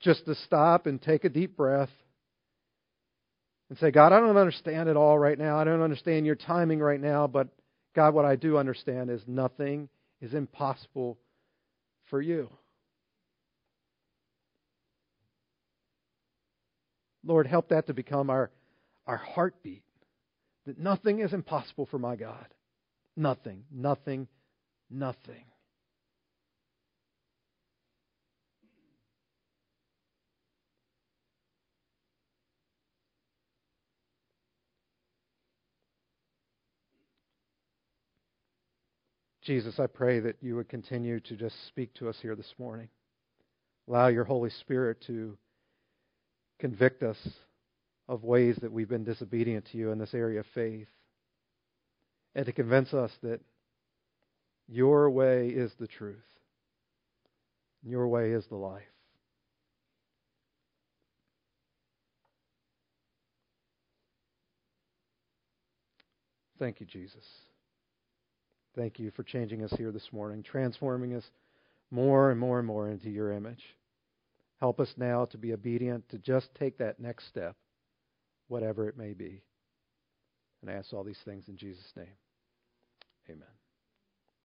Just 0.00 0.24
to 0.26 0.34
stop 0.34 0.86
and 0.86 1.00
take 1.00 1.24
a 1.24 1.28
deep 1.28 1.56
breath 1.56 1.90
and 3.68 3.78
say, 3.78 3.90
God, 3.90 4.12
I 4.12 4.20
don't 4.20 4.36
understand 4.36 4.88
it 4.88 4.96
all 4.96 5.18
right 5.18 5.38
now. 5.38 5.58
I 5.58 5.64
don't 5.64 5.82
understand 5.82 6.26
your 6.26 6.34
timing 6.34 6.80
right 6.80 7.00
now, 7.00 7.26
but 7.26 7.48
God, 7.94 8.14
what 8.14 8.24
I 8.24 8.36
do 8.36 8.56
understand 8.56 9.10
is 9.10 9.22
nothing 9.26 9.88
is 10.20 10.34
impossible 10.34 11.18
for 12.10 12.20
you. 12.20 12.50
Lord, 17.24 17.46
help 17.46 17.68
that 17.68 17.86
to 17.86 17.94
become 17.94 18.30
our, 18.30 18.50
our 19.06 19.16
heartbeat. 19.16 19.82
That 20.66 20.78
nothing 20.78 21.20
is 21.20 21.32
impossible 21.32 21.86
for 21.86 21.98
my 21.98 22.16
God. 22.16 22.46
Nothing, 23.16 23.64
nothing, 23.70 24.28
nothing. 24.90 25.44
Jesus, 39.50 39.80
I 39.80 39.88
pray 39.88 40.20
that 40.20 40.36
you 40.40 40.54
would 40.54 40.68
continue 40.68 41.18
to 41.18 41.34
just 41.34 41.56
speak 41.66 41.92
to 41.94 42.08
us 42.08 42.14
here 42.22 42.36
this 42.36 42.54
morning. 42.56 42.88
Allow 43.88 44.06
your 44.06 44.22
Holy 44.22 44.50
Spirit 44.50 45.02
to 45.08 45.36
convict 46.60 47.02
us 47.02 47.16
of 48.08 48.22
ways 48.22 48.56
that 48.62 48.70
we've 48.70 48.88
been 48.88 49.02
disobedient 49.02 49.66
to 49.72 49.76
you 49.76 49.90
in 49.90 49.98
this 49.98 50.14
area 50.14 50.38
of 50.38 50.46
faith, 50.54 50.86
and 52.36 52.46
to 52.46 52.52
convince 52.52 52.94
us 52.94 53.10
that 53.24 53.40
your 54.68 55.10
way 55.10 55.48
is 55.48 55.72
the 55.80 55.88
truth, 55.88 56.14
your 57.82 58.06
way 58.06 58.30
is 58.30 58.44
the 58.50 58.54
life. 58.54 58.84
Thank 66.60 66.78
you, 66.78 66.86
Jesus. 66.86 67.24
Thank 68.76 68.98
you 68.98 69.10
for 69.10 69.22
changing 69.22 69.64
us 69.64 69.72
here 69.76 69.90
this 69.90 70.08
morning, 70.12 70.42
transforming 70.42 71.14
us 71.14 71.24
more 71.90 72.30
and 72.30 72.38
more 72.38 72.58
and 72.58 72.66
more 72.66 72.88
into 72.88 73.10
your 73.10 73.32
image. 73.32 73.64
Help 74.60 74.78
us 74.78 74.92
now 74.96 75.24
to 75.26 75.38
be 75.38 75.52
obedient, 75.52 76.08
to 76.10 76.18
just 76.18 76.54
take 76.54 76.78
that 76.78 77.00
next 77.00 77.26
step, 77.28 77.56
whatever 78.48 78.88
it 78.88 78.96
may 78.96 79.12
be. 79.12 79.42
And 80.60 80.70
I 80.70 80.74
ask 80.74 80.92
all 80.92 81.04
these 81.04 81.20
things 81.24 81.48
in 81.48 81.56
Jesus' 81.56 81.92
name. 81.96 82.06
Amen. 83.28 83.59